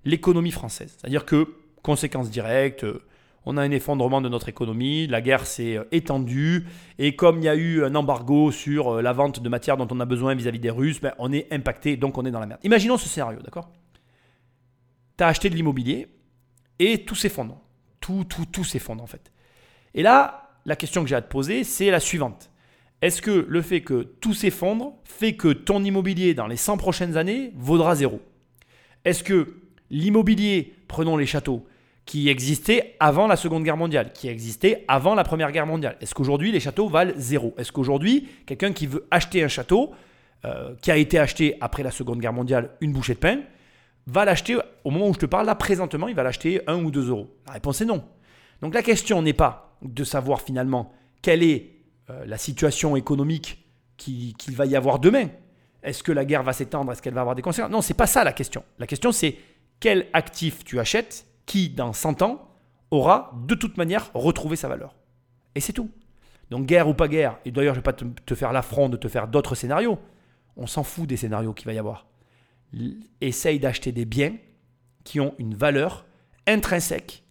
[0.05, 0.97] l'économie française.
[0.99, 1.47] C'est-à-dire que,
[1.81, 2.85] conséquence directe,
[3.45, 6.65] on a un effondrement de notre économie, la guerre s'est euh, étendue,
[6.97, 9.87] et comme il y a eu un embargo sur euh, la vente de matières dont
[9.91, 12.45] on a besoin vis-à-vis des Russes, ben, on est impacté, donc on est dans la
[12.45, 12.59] merde.
[12.63, 13.71] Imaginons ce scénario, d'accord?
[15.17, 16.07] Tu as acheté de l'immobilier
[16.79, 17.61] et tout s'effondre.
[17.99, 19.31] Tout, tout, tout s'effondre en fait.
[19.93, 22.51] Et là, la question que j'ai à te poser, c'est la suivante.
[23.01, 27.17] Est-ce que le fait que tout s'effondre fait que ton immobilier dans les 100 prochaines
[27.17, 28.21] années vaudra zéro?
[29.05, 31.65] Est-ce que l'immobilier, prenons les châteaux,
[32.09, 36.15] qui existaient avant la Seconde Guerre mondiale, qui existaient avant la Première Guerre mondiale, est-ce
[36.15, 37.53] qu'aujourd'hui les châteaux valent zéro?
[37.59, 39.91] Est-ce qu'aujourd'hui, quelqu'un qui veut acheter un château,
[40.43, 43.41] euh, qui a été acheté après la Seconde Guerre mondiale, une bouchée de pain,
[44.07, 46.89] va l'acheter au moment où je te parle, là présentement, il va l'acheter 1 ou
[46.89, 47.29] 2 euros?
[47.45, 48.03] La réponse est non.
[48.63, 50.91] Donc la question n'est pas de savoir finalement
[51.21, 51.73] quelle est
[52.09, 53.63] euh, la situation économique
[53.97, 55.27] qu'il qu'il va y avoir demain.
[55.83, 56.91] Est-ce que la guerre va s'étendre?
[56.91, 57.69] Est-ce qu'elle va avoir des conséquences?
[57.69, 58.63] Non, c'est pas ça la question.
[58.79, 59.35] La question c'est
[59.79, 62.47] quel actif tu achètes qui, dans 100 ans,
[62.91, 64.95] aura de toute manière retrouvé sa valeur.
[65.55, 65.89] Et c'est tout.
[66.51, 68.97] Donc guerre ou pas guerre, et d'ailleurs je ne vais pas te, faire l'affront de
[68.97, 69.97] te faire d'autres scénarios,
[70.57, 72.05] on s'en fout des scénarios qu'il va y avoir.
[73.19, 74.35] Essaye d'acheter des biens
[75.03, 76.05] qui ont une valeur
[76.45, 77.23] intrinsèque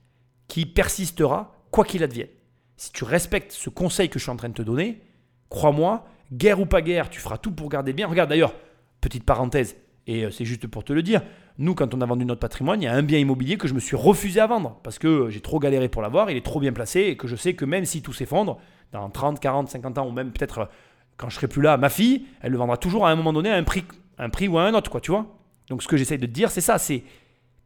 [0.49, 2.29] qui persistera quoi qu'il advienne.
[2.77, 5.01] Si tu respectes ce conseil que je suis en train de te donner,
[5.49, 8.09] crois-moi, guerre ou pas guerre, tu feras tout pour garder bien.
[8.09, 8.55] Regarde d'ailleurs,
[9.01, 9.77] petite parenthèse,
[10.09, 11.23] et euh, c'est juste pour te le dire,
[11.59, 13.75] nous quand on a vendu notre patrimoine, il y a un bien immobilier que je
[13.75, 16.61] me suis refusé à vendre parce que j'ai trop galéré pour l'avoir, il est trop
[16.61, 18.59] bien placé et que je sais que même si tout s'effondre,
[18.93, 20.65] dans 30, 40, 50 ans ou même peut-être euh,
[21.17, 23.51] quand je serai plus là, ma fille, elle le vendra toujours à un moment donné
[23.51, 23.85] à un prix,
[24.19, 25.27] un prix ou à un autre, quoi, tu vois.
[25.69, 27.03] Donc ce que j'essaye de te dire, c'est ça, c'est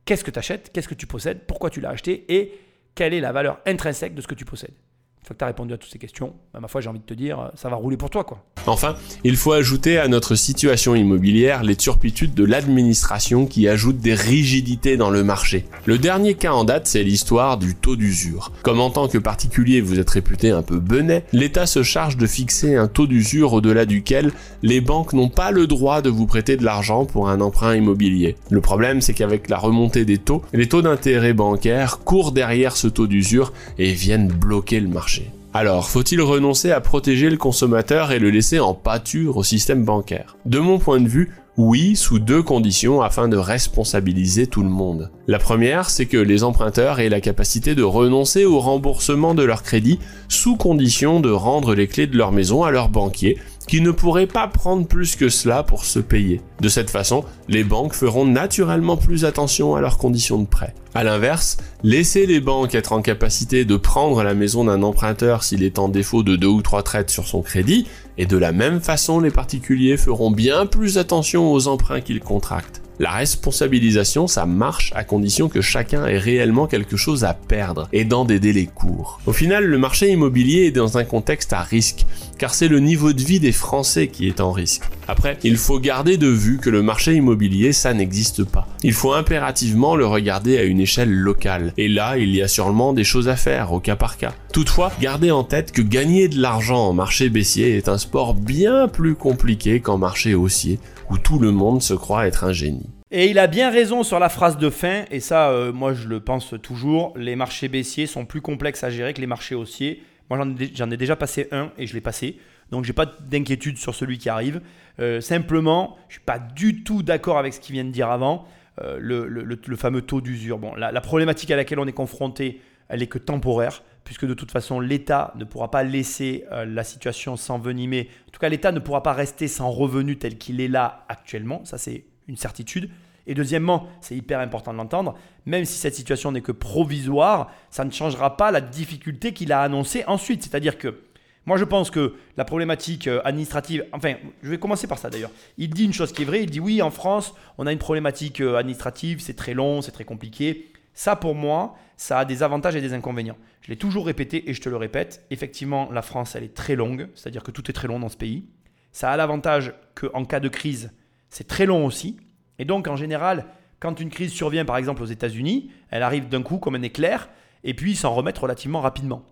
[0.04, 2.58] qu'est-ce que tu achètes, qu'est-ce que tu possèdes, pourquoi tu l'as acheté et
[2.94, 4.74] quelle est la valeur intrinsèque de ce que tu possèdes.
[5.22, 6.98] Une fois que tu as répondu à toutes ces questions, bah, ma foi, j'ai envie
[6.98, 8.42] de te dire, euh, ça va rouler pour toi, quoi.
[8.66, 14.14] Enfin, il faut ajouter à notre situation immobilière les turpitudes de l'administration qui ajoute des
[14.14, 15.64] rigidités dans le marché.
[15.86, 18.50] Le dernier cas en date, c'est l'histoire du taux d'usure.
[18.62, 22.26] Comme en tant que particulier vous êtes réputé un peu benet, l'État se charge de
[22.26, 26.56] fixer un taux d'usure au-delà duquel les banques n'ont pas le droit de vous prêter
[26.56, 28.36] de l'argent pour un emprunt immobilier.
[28.50, 32.88] Le problème, c'est qu'avec la remontée des taux, les taux d'intérêt bancaires courent derrière ce
[32.88, 35.11] taux d'usure et viennent bloquer le marché.
[35.54, 40.38] Alors, faut-il renoncer à protéger le consommateur et le laisser en pâture au système bancaire?
[40.46, 45.10] De mon point de vue, oui, sous deux conditions afin de responsabiliser tout le monde.
[45.26, 49.62] La première, c'est que les emprunteurs aient la capacité de renoncer au remboursement de leur
[49.62, 49.98] crédit
[50.30, 53.36] sous condition de rendre les clés de leur maison à leur banquier
[53.66, 56.40] qui ne pourraient pas prendre plus que cela pour se payer.
[56.60, 60.74] De cette façon, les banques feront naturellement plus attention à leurs conditions de prêt.
[60.94, 65.62] À l'inverse, laisser les banques être en capacité de prendre la maison d'un emprunteur s'il
[65.62, 67.86] est en défaut de deux ou trois traites sur son crédit,
[68.18, 72.81] et de la même façon les particuliers feront bien plus attention aux emprunts qu'ils contractent.
[73.02, 78.04] La responsabilisation, ça marche à condition que chacun ait réellement quelque chose à perdre et
[78.04, 79.18] dans des délais courts.
[79.26, 82.06] Au final, le marché immobilier est dans un contexte à risque,
[82.38, 84.84] car c'est le niveau de vie des Français qui est en risque.
[85.08, 88.68] Après, il faut garder de vue que le marché immobilier, ça n'existe pas.
[88.84, 91.72] Il faut impérativement le regarder à une échelle locale.
[91.76, 94.32] Et là, il y a sûrement des choses à faire au cas par cas.
[94.52, 98.86] Toutefois, gardez en tête que gagner de l'argent en marché baissier est un sport bien
[98.86, 100.78] plus compliqué qu'en marché haussier,
[101.12, 102.88] où tout le monde se croit être un génie.
[103.10, 106.08] Et il a bien raison sur la phrase de fin, et ça, euh, moi je
[106.08, 110.02] le pense toujours, les marchés baissiers sont plus complexes à gérer que les marchés haussiers.
[110.30, 110.38] Moi
[110.74, 112.38] j'en ai, déjà passé un et je l'ai passé,
[112.70, 114.62] donc j'ai pas d'inquiétude sur celui qui arrive.
[115.00, 118.46] Euh, simplement, je suis pas du tout d'accord avec ce qu'il vient de dire avant,
[118.80, 120.56] euh, le, fameux taux d'usure.
[120.56, 124.52] Bon, la, problématique à laquelle on est confronté, elle est que temporaire, puisque de toute
[124.52, 128.08] façon l'État ne pourra pas laisser la situation s'envenimer.
[128.28, 131.64] En tout cas, l'État ne pourra pas rester sans revenu tel qu'il est là actuellement.
[131.64, 132.90] Ça c'est une certitude.
[133.26, 135.14] Et deuxièmement, c'est hyper important de l'entendre,
[135.46, 139.62] même si cette situation n'est que provisoire, ça ne changera pas la difficulté qu'il a
[139.62, 140.42] annoncée ensuite.
[140.42, 141.00] C'est-à-dire que
[141.46, 145.30] moi je pense que la problématique euh, administrative, enfin je vais commencer par ça d'ailleurs,
[145.58, 147.78] il dit une chose qui est vraie, il dit oui en France on a une
[147.78, 150.68] problématique euh, administrative, c'est très long, c'est très compliqué.
[150.94, 153.36] Ça pour moi, ça a des avantages et des inconvénients.
[153.60, 156.74] Je l'ai toujours répété et je te le répète, effectivement la France elle est très
[156.74, 158.44] longue, c'est-à-dire que tout est très long dans ce pays.
[158.92, 160.92] Ça a l'avantage qu'en cas de crise,
[161.30, 162.18] c'est très long aussi.
[162.58, 163.46] Et donc, en général,
[163.80, 167.30] quand une crise survient, par exemple aux États-Unis, elle arrive d'un coup comme un éclair,
[167.64, 169.24] et puis s'en remettre relativement rapidement.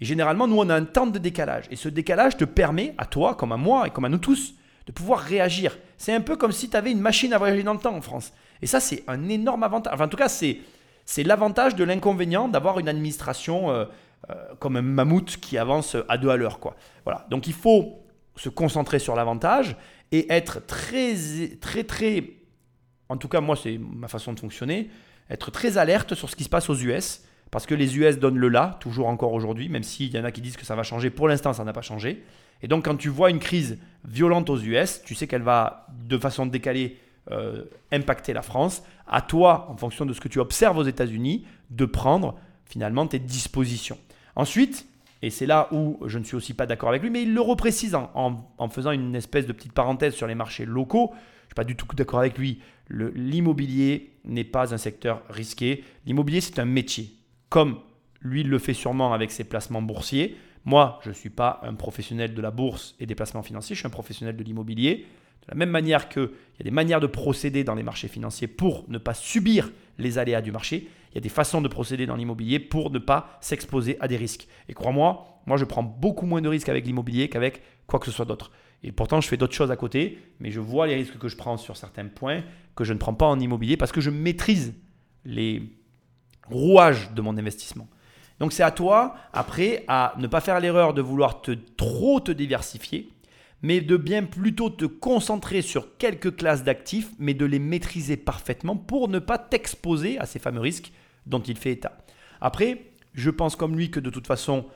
[0.00, 1.64] Et généralement, nous, on a un temps de décalage.
[1.70, 4.54] Et ce décalage te permet, à toi, comme à moi et comme à nous tous,
[4.86, 5.76] de pouvoir réagir.
[5.96, 8.00] C'est un peu comme si tu avais une machine à voyager dans le temps en
[8.00, 8.32] France.
[8.62, 9.92] Et ça, c'est un énorme avantage.
[9.92, 10.58] Enfin, en tout cas, c'est,
[11.08, 13.86] c'est l'avantage de l'inconvénient d'avoir une administration euh,
[14.28, 16.60] euh, comme un mammouth qui avance à deux à l'heure.
[16.60, 16.76] Quoi.
[17.04, 17.26] Voilà.
[17.30, 18.04] Donc, il faut
[18.36, 19.74] se concentrer sur l'avantage
[20.12, 21.14] et être très,
[21.62, 22.24] très, très,
[23.08, 24.90] en tout cas moi c'est ma façon de fonctionner,
[25.30, 28.36] être très alerte sur ce qui se passe aux US, parce que les US donnent
[28.36, 30.82] le là, toujours encore aujourd'hui, même s'il y en a qui disent que ça va
[30.82, 32.22] changer, pour l'instant ça n'a pas changé.
[32.60, 36.18] Et donc quand tu vois une crise violente aux US, tu sais qu'elle va de
[36.18, 36.98] façon décalée
[37.30, 38.82] euh, impacter la France.
[39.06, 43.18] À toi, en fonction de ce que tu observes aux États-Unis, de prendre finalement tes
[43.18, 43.98] dispositions.
[44.36, 44.86] Ensuite,
[45.22, 47.40] et c'est là où je ne suis aussi pas d'accord avec lui, mais il le
[47.40, 51.10] reprécise en, faisant une espèce de petite parenthèse sur les marchés locaux.
[51.10, 52.60] Je ne suis pas du tout d'accord avec lui.
[52.88, 55.84] L'immobilier n'est pas un secteur risqué.
[56.06, 57.10] L'immobilier, c'est un métier.
[57.48, 57.78] Comme
[58.20, 60.36] lui le fait sûrement avec ses placements boursiers.
[60.64, 63.80] Moi, je ne suis pas un professionnel de la bourse et des placements financiers, je
[63.80, 65.06] suis un professionnel de l'immobilier.
[65.48, 68.48] De la même manière qu'il y a des manières de procéder dans les marchés financiers
[68.48, 72.04] pour ne pas subir les aléas du marché, il y a des façons de procéder
[72.04, 74.46] dans l'immobilier pour ne pas s'exposer à des risques.
[74.68, 78.12] Et crois-moi, moi je prends beaucoup moins de risques avec l'immobilier qu'avec quoi que ce
[78.12, 78.50] soit d'autre.
[78.82, 81.36] Et pourtant, je fais d'autres choses à côté, mais je vois les risques que je
[81.36, 82.42] prends sur certains points
[82.76, 84.74] que je ne prends pas en immobilier parce que je maîtrise
[85.24, 85.62] les
[86.48, 87.88] rouages de mon investissement.
[88.38, 92.30] Donc c'est à toi, après, à ne pas faire l'erreur de vouloir te trop te
[92.30, 93.10] diversifier,
[93.62, 98.76] mais de bien plutôt te concentrer sur quelques classes d'actifs, mais de les maîtriser parfaitement
[98.76, 100.92] pour ne pas t'exposer à ces fameux risques
[101.26, 101.98] dont il fait état.
[102.40, 104.66] Après, je pense comme lui que de toute façon,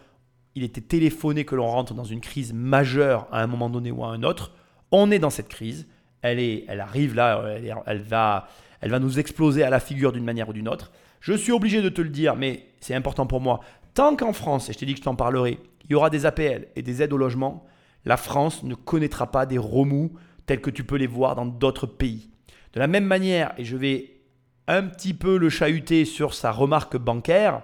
[0.55, 4.05] il était téléphoné que l'on rentre dans une crise majeure à un moment donné ou
[4.05, 4.53] à un autre.
[4.91, 5.87] On est dans cette crise,
[6.21, 7.43] elle, est, elle arrive là,
[7.87, 8.49] elle, va,
[8.81, 10.93] elle va nous exploser à la figure d'une manière ou d'une autre.
[11.21, 13.61] Je suis obligé de te le dire, mais c'est important pour moi.
[13.95, 16.27] Tant qu'en France, et je t'ai dit que je t'en parlerai, il y aura des
[16.27, 17.65] APL et des aides au logement,
[18.05, 20.13] la France ne connaîtra pas des remous
[20.47, 22.31] tels que tu peux les voir dans d'autres pays.
[22.73, 24.21] De la même manière, et je vais
[24.67, 27.63] un petit peu le chahuter sur sa remarque bancaire,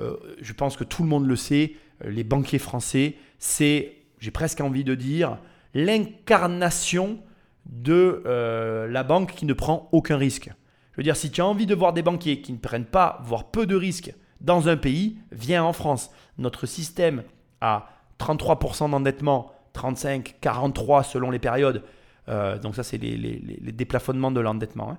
[0.00, 1.74] euh, je pense que tout le monde le sait,
[2.04, 5.38] euh, les banquiers français, c'est, j'ai presque envie de dire,
[5.74, 7.20] l'incarnation
[7.66, 10.50] de euh, la banque qui ne prend aucun risque.
[10.92, 13.20] Je veux dire, si tu as envie de voir des banquiers qui ne prennent pas,
[13.24, 16.10] voire peu de risques dans un pays, viens en France.
[16.38, 17.22] Notre système
[17.60, 21.82] a 33% d'endettement 35, 43 selon les périodes.
[22.28, 24.92] Euh, donc ça, c'est les, déplafonnements de l'endettement.
[24.92, 24.98] Hein.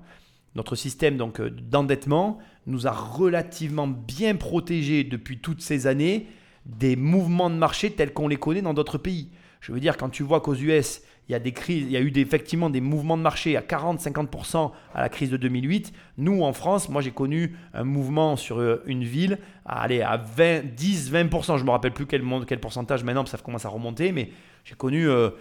[0.56, 6.28] Notre système donc euh, d'endettement nous a relativement bien protégés depuis toutes ces années
[6.66, 9.30] des mouvements de marché tels qu'on les connaît dans d'autres pays.
[9.62, 11.98] Je veux dire, quand tu vois qu'aux US, il y a des crises, il y
[11.98, 15.94] a eu effectivement des mouvements de marché à 40-50% à la crise de 2008.
[16.18, 21.58] Nous, en France, moi j'ai connu un mouvement sur euh, une ville à, à 10-20%.
[21.58, 24.32] Je ne me rappelle plus quel, quel pourcentage maintenant, ça commence à remonter, mais
[24.70, 25.32] j'ai connu euh,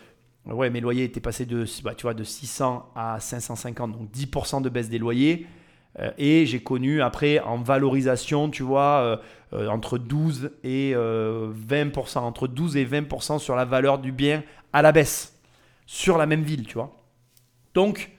[0.46, 4.62] ouais, mes loyers étaient passés de, bah, tu vois, de 600 à 550, donc 10%
[4.62, 5.46] de baisse des loyers.
[5.98, 9.20] Euh, et j'ai connu après en valorisation, tu vois,
[9.52, 14.80] euh, entre 12 et 20%, entre 12 et 20% sur la valeur du bien à
[14.80, 15.38] la baisse,
[15.84, 16.96] sur la même ville, tu vois.
[17.74, 18.10] Donc,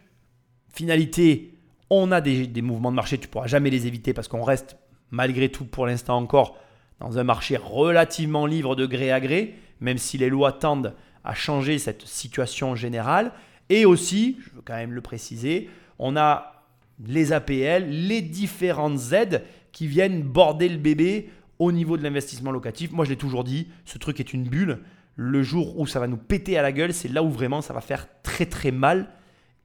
[0.71, 1.57] finalité,
[1.89, 4.43] on a des, des mouvements de marché, tu ne pourras jamais les éviter parce qu'on
[4.43, 4.77] reste
[5.09, 6.55] malgré tout pour l'instant encore
[6.99, 11.33] dans un marché relativement libre de gré à gré, même si les lois tendent à
[11.33, 13.31] changer cette situation générale.
[13.69, 15.69] Et aussi, je veux quand même le préciser,
[15.99, 16.65] on a
[17.05, 22.91] les APL, les différentes aides qui viennent border le bébé au niveau de l'investissement locatif.
[22.91, 24.79] Moi, je l'ai toujours dit, ce truc est une bulle.
[25.15, 27.73] Le jour où ça va nous péter à la gueule, c'est là où vraiment ça
[27.73, 29.09] va faire très très mal.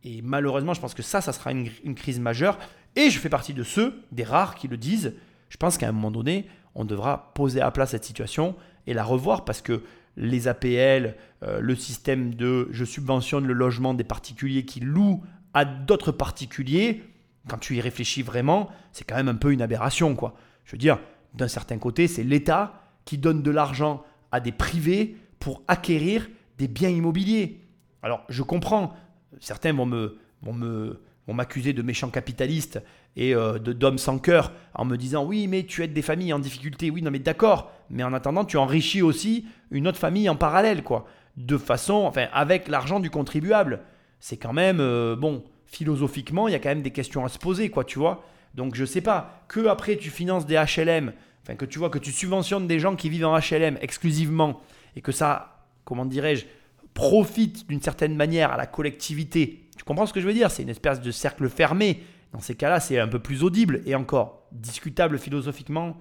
[0.03, 2.59] Et malheureusement, je pense que ça, ça sera une, une crise majeure.
[2.97, 5.15] Et je fais partie de ceux, des rares, qui le disent.
[5.49, 8.57] Je pense qu'à un moment donné, on devra poser à plat cette situation
[8.87, 9.83] et la revoir parce que
[10.17, 15.65] les APL, euh, le système de je subventionne le logement des particuliers qui louent à
[15.65, 17.03] d'autres particuliers,
[17.49, 20.15] quand tu y réfléchis vraiment, c'est quand même un peu une aberration.
[20.15, 20.35] quoi.
[20.65, 20.99] Je veux dire,
[21.35, 24.03] d'un certain côté, c'est l'État qui donne de l'argent
[24.33, 27.61] à des privés pour acquérir des biens immobiliers.
[28.03, 28.95] Alors, je comprends,
[29.41, 32.81] certains vont me, vont m'accuser de méchant capitaliste
[33.17, 36.33] et euh, de d'homme sans cœur en me disant oui mais tu aides des familles
[36.33, 36.91] en difficulté.
[36.91, 37.71] Oui non mais d'accord.
[37.91, 41.07] Mais en attendant tu enrichis aussi une autre famille en parallèle quoi.
[41.37, 43.81] De façon enfin avec l'argent du contribuable.
[44.21, 47.39] C'est quand même euh, bon philosophiquement il y a quand même des questions à se
[47.39, 48.25] poser quoi tu vois.
[48.55, 51.13] Donc je sais pas que après tu finances des HLM
[51.43, 54.61] enfin que tu vois que tu subventionnes des gens qui vivent en HLM exclusivement
[54.97, 56.47] et que ça comment dirais-je
[56.95, 59.65] profite d'une certaine manière à la collectivité.
[59.77, 60.51] Tu comprends ce que je veux dire?
[60.51, 62.01] C'est une espèce de cercle fermé
[62.35, 65.97] dans ces cas-là, c'est un peu plus audible et encore discutable philosophiquement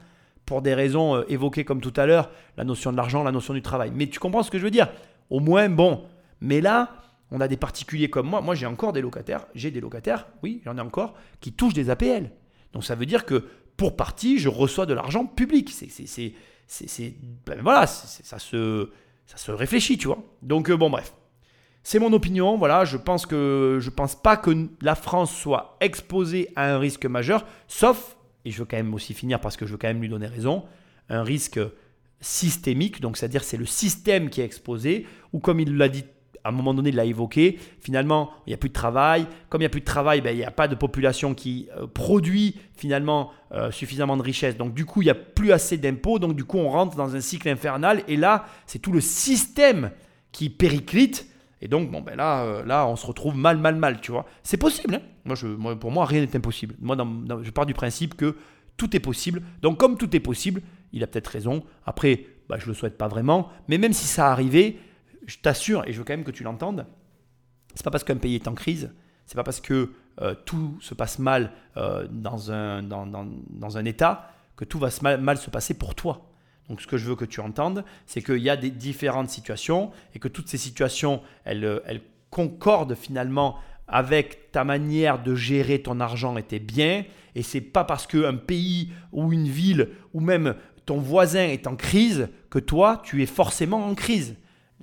[0.47, 3.53] pour des raisons euh, évoquées comme tout à l'heure, la notion de l'argent, la notion
[3.53, 3.91] du travail.
[3.93, 4.89] Mais tu comprends ce que je veux dire?
[5.29, 6.05] Au moins, bon.
[6.41, 6.89] Mais là,
[7.29, 8.41] on a des particuliers comme moi.
[8.41, 9.45] Moi, j'ai encore des locataires.
[9.53, 12.31] J'ai des locataires, oui, j'en ai encore, qui touchent des APL.
[12.73, 13.45] Donc ça veut dire que
[13.77, 15.69] pour partie, je reçois de l'argent public.
[15.69, 16.34] C'est,
[16.65, 17.13] c'est,
[17.45, 18.89] ben voilà, ça se,
[19.27, 20.23] ça se réfléchit, tu vois.
[20.41, 21.13] Donc euh, bon, bref.
[21.84, 26.49] C'est mon opinion, voilà, je pense que je pense pas que la France soit exposée
[26.55, 28.15] à un risque majeur, sauf,
[28.45, 30.27] et je veux quand même aussi finir parce que je veux quand même lui donner
[30.27, 30.63] raison,
[31.09, 31.59] un risque
[32.21, 36.05] systémique, donc c'est-à-dire c'est le système qui est exposé, ou comme il l'a dit
[36.43, 39.27] à un moment donné, il l'a évoqué, finalement, il n'y a plus de travail.
[39.49, 41.69] Comme il n'y a plus de travail, ben, il n'y a pas de population qui
[41.77, 44.57] euh, produit finalement euh, suffisamment de richesse.
[44.57, 46.19] Donc du coup, il n'y a plus assez d'impôts.
[46.19, 48.03] Donc du coup, on rentre dans un cycle infernal.
[48.09, 49.91] Et là, c'est tout le système
[50.34, 51.32] qui périclite
[51.64, 54.26] et donc, bon, ben là, euh, là, on se retrouve mal, mal, mal, tu vois.
[54.43, 54.95] C'est possible.
[54.95, 56.76] Hein moi, je, pour moi, rien n'est impossible.
[56.82, 56.97] Moi,
[57.41, 58.36] je pars du principe que
[58.76, 59.41] tout est possible.
[59.61, 60.61] Donc, comme tout est possible,
[60.91, 61.64] il a peut-être raison.
[61.86, 63.47] Après, bah, je ne le souhaite pas vraiment.
[63.70, 64.76] Mais même si ça arrivait,
[65.26, 66.86] je t'assure, et je veux quand même que tu l'entendes,
[67.76, 68.91] c'est pas parce qu'un pays est en crise,
[69.26, 74.30] c'est pas parce que euh, tout se passe mal euh, dans, un, dans, un État
[74.57, 76.32] que tout va mal se passer pour toi.
[76.70, 79.91] Donc ce que je veux que tu entendes, c'est qu'il y a des différentes situations
[80.16, 83.57] et que toutes ces situations, elles, elles concordent finalement
[83.88, 87.05] avec ta manière de gérer ton argent était bien.
[87.36, 90.55] Et c'est pas parce qu'un pays ou une ville ou même
[90.86, 94.36] ton voisin est en crise que toi, tu es forcément en crise.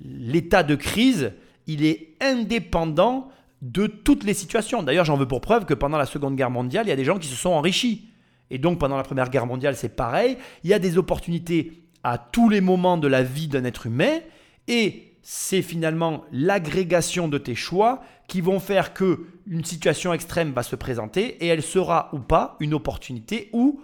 [0.03, 1.33] L'état de crise,
[1.67, 3.29] il est indépendant
[3.61, 4.81] de toutes les situations.
[4.81, 7.05] D'ailleurs, j'en veux pour preuve que pendant la Seconde Guerre mondiale, il y a des
[7.05, 8.10] gens qui se sont enrichis.
[8.51, 10.37] Et donc pendant la Première Guerre mondiale, c'est pareil.
[10.63, 14.19] Il y a des opportunités à tous les moments de la vie d'un être humain.
[14.67, 20.63] Et c'est finalement l'agrégation de tes choix qui vont faire que une situation extrême va
[20.63, 23.81] se présenter et elle sera ou pas une opportunité ou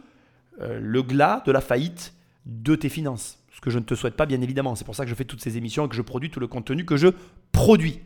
[0.61, 2.13] euh, le glas de la faillite
[2.45, 3.39] de tes finances.
[3.53, 4.75] Ce que je ne te souhaite pas bien évidemment.
[4.75, 6.47] C'est pour ça que je fais toutes ces émissions et que je produis tout le
[6.47, 7.09] contenu que je
[7.51, 8.01] produis.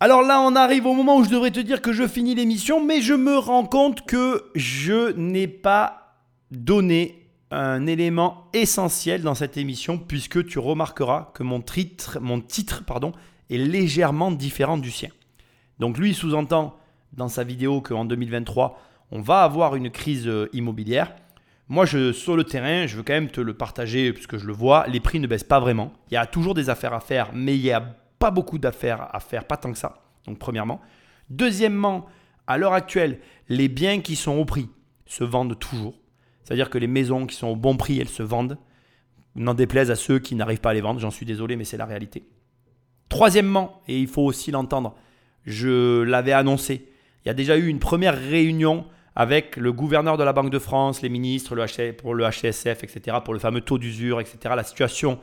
[0.00, 2.84] Alors là, on arrive au moment où je devrais te dire que je finis l'émission,
[2.84, 6.01] mais je me rends compte que je n'ai pas
[6.52, 12.84] donner un élément essentiel dans cette émission puisque tu remarqueras que mon titre, mon titre
[12.84, 13.12] pardon,
[13.50, 15.10] est légèrement différent du sien.
[15.78, 16.78] Donc lui sous-entend
[17.12, 18.78] dans sa vidéo qu'en 2023,
[19.10, 21.14] on va avoir une crise euh, immobilière.
[21.68, 24.52] Moi, je, sur le terrain, je veux quand même te le partager puisque je le
[24.52, 25.92] vois, les prix ne baissent pas vraiment.
[26.10, 27.80] Il y a toujours des affaires à faire, mais il n'y a
[28.18, 30.02] pas beaucoup d'affaires à faire, pas tant que ça.
[30.26, 30.80] Donc premièrement.
[31.28, 32.06] Deuxièmement,
[32.46, 34.68] à l'heure actuelle, les biens qui sont au prix
[35.06, 35.94] se vendent toujours.
[36.44, 38.58] C'est-à-dire que les maisons qui sont au bon prix, elles se vendent.
[39.34, 41.76] N'en déplaise à ceux qui n'arrivent pas à les vendre, j'en suis désolé, mais c'est
[41.78, 42.24] la réalité.
[43.08, 44.94] Troisièmement, et il faut aussi l'entendre,
[45.46, 46.88] je l'avais annoncé,
[47.24, 48.84] il y a déjà eu une première réunion
[49.14, 53.18] avec le gouverneur de la Banque de France, les ministres le pour le HSF, etc.,
[53.24, 55.18] pour le fameux taux d'usure, etc., la situation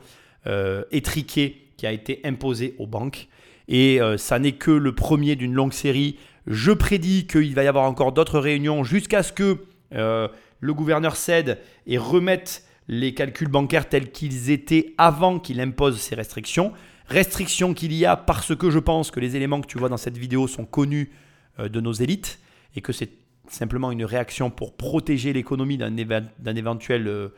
[0.46, 3.28] euh, étriquée qui a été imposée aux banques.
[3.68, 6.18] Et euh, ça n'est que le premier d'une longue série.
[6.46, 9.58] Je prédis qu'il va y avoir encore d'autres réunions jusqu'à ce que
[9.94, 10.28] euh,
[10.60, 16.14] le gouverneur cède et remette les calculs bancaires tels qu'ils étaient avant qu'il impose ces
[16.14, 16.72] restrictions.
[17.06, 19.96] Restrictions qu'il y a parce que je pense que les éléments que tu vois dans
[19.96, 21.10] cette vidéo sont connus
[21.58, 22.40] euh, de nos élites
[22.76, 23.10] et que c'est
[23.48, 27.28] simplement une réaction pour protéger l'économie d'un éventuel euh,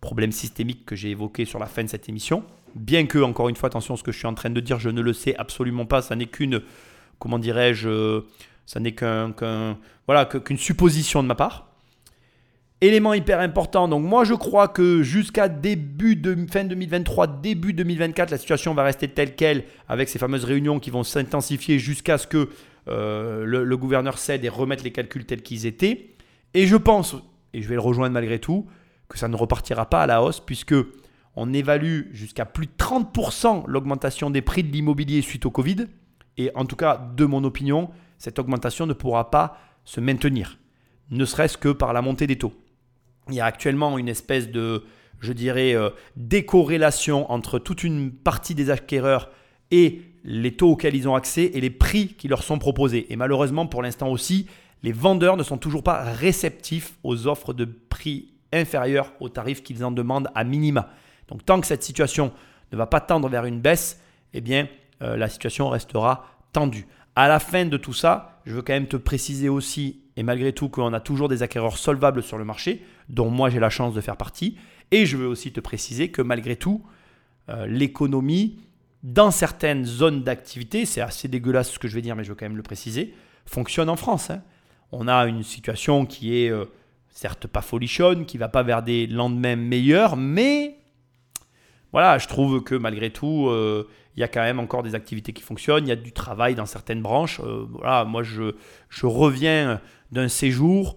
[0.00, 2.44] problème systémique que j'ai évoqué sur la fin de cette émission.
[2.74, 4.90] Bien que, encore une fois, attention, ce que je suis en train de dire, je
[4.90, 6.62] ne le sais absolument pas, ça n'est qu'une,
[7.18, 8.20] comment dirais-je, euh,
[8.66, 9.34] ça n'est qu'un,
[10.06, 11.69] voilà, qu'une supposition de ma part.
[12.82, 18.30] Élément hyper important, donc moi je crois que jusqu'à début de fin 2023, début 2024,
[18.30, 22.26] la situation va rester telle qu'elle, avec ces fameuses réunions qui vont s'intensifier jusqu'à ce
[22.26, 22.48] que
[22.88, 26.14] euh, le, gouverneur cède et remette les calculs tels qu'ils étaient.
[26.54, 27.16] Et je pense,
[27.52, 28.66] et je vais le rejoindre malgré tout,
[29.10, 30.74] que ça ne repartira pas à la hausse, puisque
[31.36, 35.86] on évalue jusqu'à plus de 30% l'augmentation des prix de l'immobilier suite au Covid.
[36.38, 40.56] Et en tout cas, de mon opinion, cette augmentation ne pourra pas se maintenir,
[41.10, 42.54] ne serait-ce que par la montée des taux.
[43.30, 44.84] Il y a actuellement une espèce de,
[45.20, 49.30] je dirais, euh, décorrélation entre toute une partie des acquéreurs
[49.70, 53.12] et les taux auxquels ils ont accès et les prix qui leur sont proposés.
[53.12, 54.46] Et malheureusement, pour l'instant aussi,
[54.82, 59.84] les vendeurs ne sont toujours pas réceptifs aux offres de prix inférieurs aux tarifs qu'ils
[59.84, 60.90] en demandent à minima.
[61.28, 62.32] Donc tant que cette situation
[62.72, 64.00] ne va pas tendre vers une baisse,
[64.32, 64.68] eh bien,
[65.02, 66.86] euh, la situation restera tendue.
[67.16, 70.52] À la fin de tout ça, je veux quand même te préciser aussi, et malgré
[70.52, 73.94] tout, qu'on a toujours des acquéreurs solvables sur le marché, dont moi j'ai la chance
[73.94, 74.58] de faire partie.
[74.90, 76.84] Et je veux aussi te préciser que malgré tout,
[77.48, 78.58] euh, l'économie,
[79.02, 82.34] dans certaines zones d'activité, c'est assez dégueulasse ce que je vais dire, mais je veux
[82.34, 83.14] quand même le préciser,
[83.46, 84.28] fonctionne en France.
[84.28, 84.42] Hein.
[84.92, 86.66] On a une situation qui est euh,
[87.08, 90.79] certes pas folichonne, qui va pas vers des lendemains meilleurs, mais
[91.92, 95.32] voilà, je trouve que malgré tout, euh, il y a quand même encore des activités
[95.32, 97.40] qui fonctionnent, il y a du travail dans certaines branches.
[97.40, 98.54] Euh, voilà, moi, je,
[98.88, 99.80] je reviens
[100.12, 100.96] d'un séjour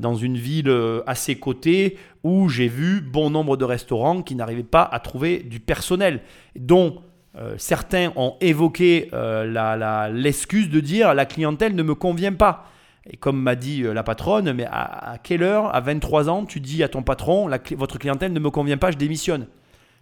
[0.00, 0.74] dans une ville
[1.06, 5.38] à ses côtés où j'ai vu bon nombre de restaurants qui n'arrivaient pas à trouver
[5.38, 6.20] du personnel,
[6.56, 7.00] dont
[7.36, 12.64] euh, certains ont évoqué euh, l'excuse de dire la clientèle ne me convient pas.
[13.08, 16.60] Et comme m'a dit euh, la patronne, mais à, quelle heure, à 23 ans, tu
[16.60, 19.46] dis à ton patron, votre clientèle ne me convient pas, je démissionne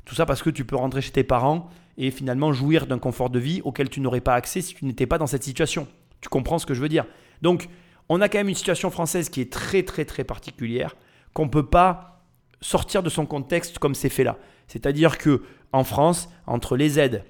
[0.07, 3.29] Tout ça parce que tu peux rentrer chez tes parents et finalement jouir d'un confort
[3.29, 5.87] de vie auquel tu n'aurais pas accès si tu n'étais pas dans cette situation.
[6.23, 7.05] Tu comprends ce que je veux dire?
[7.43, 7.69] Donc,
[8.09, 10.97] on a quand même une situation française qui est très très très particulière,
[11.35, 12.25] qu'on ne peut pas
[12.61, 14.39] sortir de son contexte comme c'est fait là.
[14.69, 15.43] C'est-à-dire que
[15.73, 17.25] en France, entre les aides,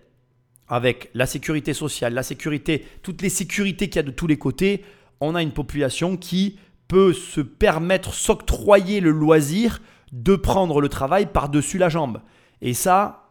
[0.69, 4.37] avec la sécurité sociale, la sécurité, toutes les sécurités qu'il y a de tous les
[4.37, 4.85] côtés,
[5.21, 6.59] on a une population qui
[6.89, 9.81] peut se permettre, s'octroyer le loisir
[10.13, 12.21] de prendre le travail par-dessus la jambe.
[12.63, 13.27] Et ça,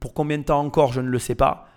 [0.00, 1.68] pour combien de temps encore, je ne le sais pas.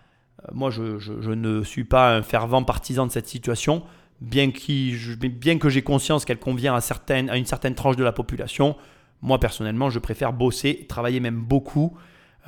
[0.41, 3.83] Euh, moi, je, ne suis pas un fervent partisan de cette situation,
[4.21, 8.75] bien, que j'ai conscience qu'elle convient à une certaine tranche de la population.
[9.21, 11.95] Moi, personnellement, je préfère bosser, travailler même beaucoup,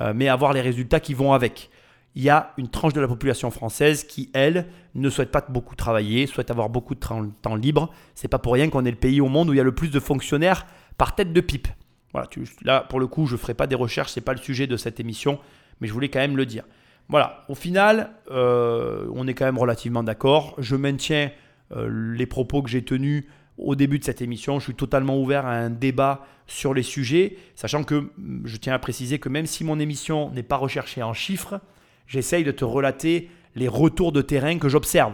[0.00, 1.70] euh, mais avoir les résultats qui vont avec.
[2.14, 5.76] Il y a une tranche de la population française qui, elle, ne souhaite pas beaucoup
[5.76, 7.90] travailler, souhaite avoir beaucoup de temps libre.
[8.14, 9.74] C'est pas pour rien qu'on est le pays au monde où il y a le
[9.74, 10.64] plus de fonctionnaires
[10.96, 11.68] par tête de pipe.
[12.16, 12.30] Voilà,
[12.62, 14.66] là, pour le coup, je ne ferai pas des recherches, ce n'est pas le sujet
[14.66, 15.38] de cette émission,
[15.80, 16.64] mais je voulais quand même le dire.
[17.10, 20.54] Voilà, au final, euh, on est quand même relativement d'accord.
[20.56, 21.30] Je maintiens
[21.72, 23.24] euh, les propos que j'ai tenus
[23.58, 24.58] au début de cette émission.
[24.58, 28.10] Je suis totalement ouvert à un débat sur les sujets, sachant que
[28.44, 31.60] je tiens à préciser que même si mon émission n'est pas recherchée en chiffres,
[32.06, 35.12] j'essaye de te relater les retours de terrain que j'observe.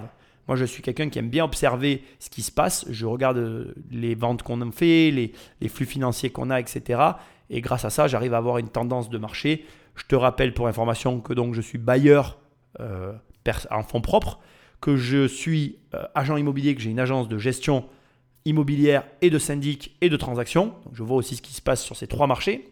[0.49, 2.85] Moi, je suis quelqu'un qui aime bien observer ce qui se passe.
[2.91, 7.01] Je regarde euh, les ventes qu'on fait, les, flux financiers qu'on a, etc.
[7.49, 9.65] Et grâce à ça, j'arrive à avoir une tendance de marché.
[9.95, 12.39] Je te rappelle pour information que donc je suis bailleur
[12.81, 13.13] euh,
[13.71, 14.41] en fonds propres,
[14.81, 17.85] que je suis euh, agent immobilier, que j'ai une agence de gestion
[18.45, 20.75] immobilière et de syndic et de transactions.
[20.93, 22.69] je vois aussi ce qui se passe sur ces trois marchés.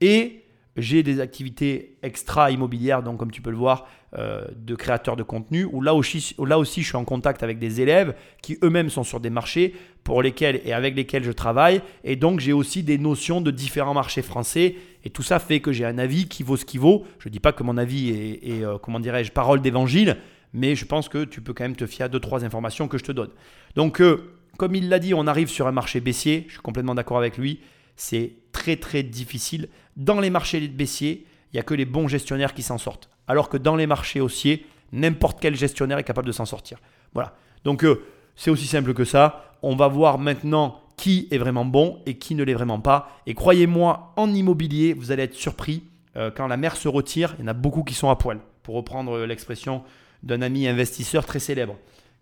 [0.00, 0.44] Et
[0.76, 3.86] j'ai des activités extra immobilières, donc comme tu peux le voir,
[4.16, 7.58] euh, de créateurs de contenu, où là aussi, là aussi je suis en contact avec
[7.58, 11.80] des élèves qui eux-mêmes sont sur des marchés pour lesquels et avec lesquels je travaille.
[12.04, 14.76] Et donc j'ai aussi des notions de différents marchés français.
[15.04, 17.04] Et tout ça fait que j'ai un avis qui vaut ce qui vaut.
[17.18, 20.16] Je ne dis pas que mon avis est, euh, comment dirais-je, parole d'évangile,
[20.52, 22.98] mais je pense que tu peux quand même te fier à deux, trois informations que
[22.98, 23.30] je te donne.
[23.74, 26.94] Donc, euh, comme il l'a dit, on arrive sur un marché baissier, je suis complètement
[26.94, 27.60] d'accord avec lui,
[27.96, 29.68] c'est très très difficile.
[29.96, 33.10] Dans les marchés baissiers, il n'y a que les bons gestionnaires qui s'en sortent.
[33.28, 36.78] Alors que dans les marchés haussiers, n'importe quel gestionnaire est capable de s'en sortir.
[37.14, 37.34] Voilà.
[37.64, 38.04] Donc euh,
[38.36, 39.56] c'est aussi simple que ça.
[39.62, 43.10] On va voir maintenant qui est vraiment bon et qui ne l'est vraiment pas.
[43.26, 45.84] Et croyez-moi, en immobilier, vous allez être surpris.
[46.16, 48.38] Euh, quand la mer se retire, il y en a beaucoup qui sont à poil,
[48.62, 49.82] pour reprendre l'expression
[50.22, 51.76] d'un ami investisseur très célèbre,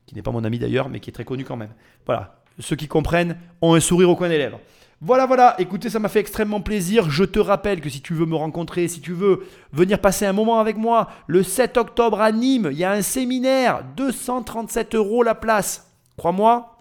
[0.07, 1.73] qui n'est pas mon ami d'ailleurs, mais qui est très connu quand même.
[2.07, 4.61] Voilà, ceux qui comprennent ont un sourire au coin des lèvres.
[5.05, 7.11] Voilà, voilà, écoutez, ça m'a fait extrêmement plaisir.
[7.11, 10.33] Je te rappelle que si tu veux me rencontrer, si tu veux venir passer un
[10.33, 15.25] moment avec moi, le 7 octobre à Nîmes, il y a un séminaire, 237 euros
[15.25, 15.91] la place.
[16.17, 16.77] Crois-moi,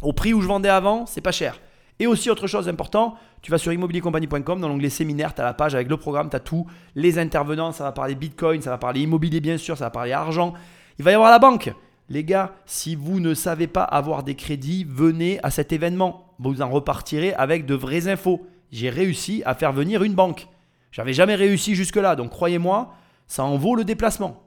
[0.00, 1.58] au prix où je vendais avant, c'est pas cher.
[1.98, 5.52] Et aussi, autre chose important, tu vas sur immobiliercompagnie.com, dans l'onglet séminaire, tu as la
[5.52, 8.78] page avec le programme, tu as tout, les intervenants, ça va parler bitcoin, ça va
[8.78, 10.54] parler immobilier bien sûr, ça va parler argent.
[11.00, 11.74] Il va y avoir la banque.
[12.08, 16.34] Les gars, si vous ne savez pas avoir des crédits, venez à cet événement.
[16.38, 18.46] Vous en repartirez avec de vraies infos.
[18.70, 20.46] J'ai réussi à faire venir une banque.
[20.92, 22.94] J'avais jamais réussi jusque-là, donc croyez-moi,
[23.26, 24.44] ça en vaut le déplacement.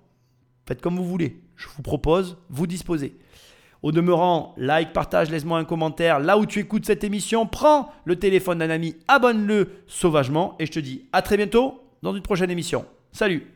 [0.67, 1.41] Faites comme vous voulez.
[1.57, 3.17] Je vous propose, vous disposez.
[3.81, 6.19] Au demeurant, like, partage, laisse-moi un commentaire.
[6.19, 10.71] Là où tu écoutes cette émission, prends le téléphone d'un ami, abonne-le sauvagement et je
[10.71, 12.85] te dis à très bientôt dans une prochaine émission.
[13.11, 13.51] Salut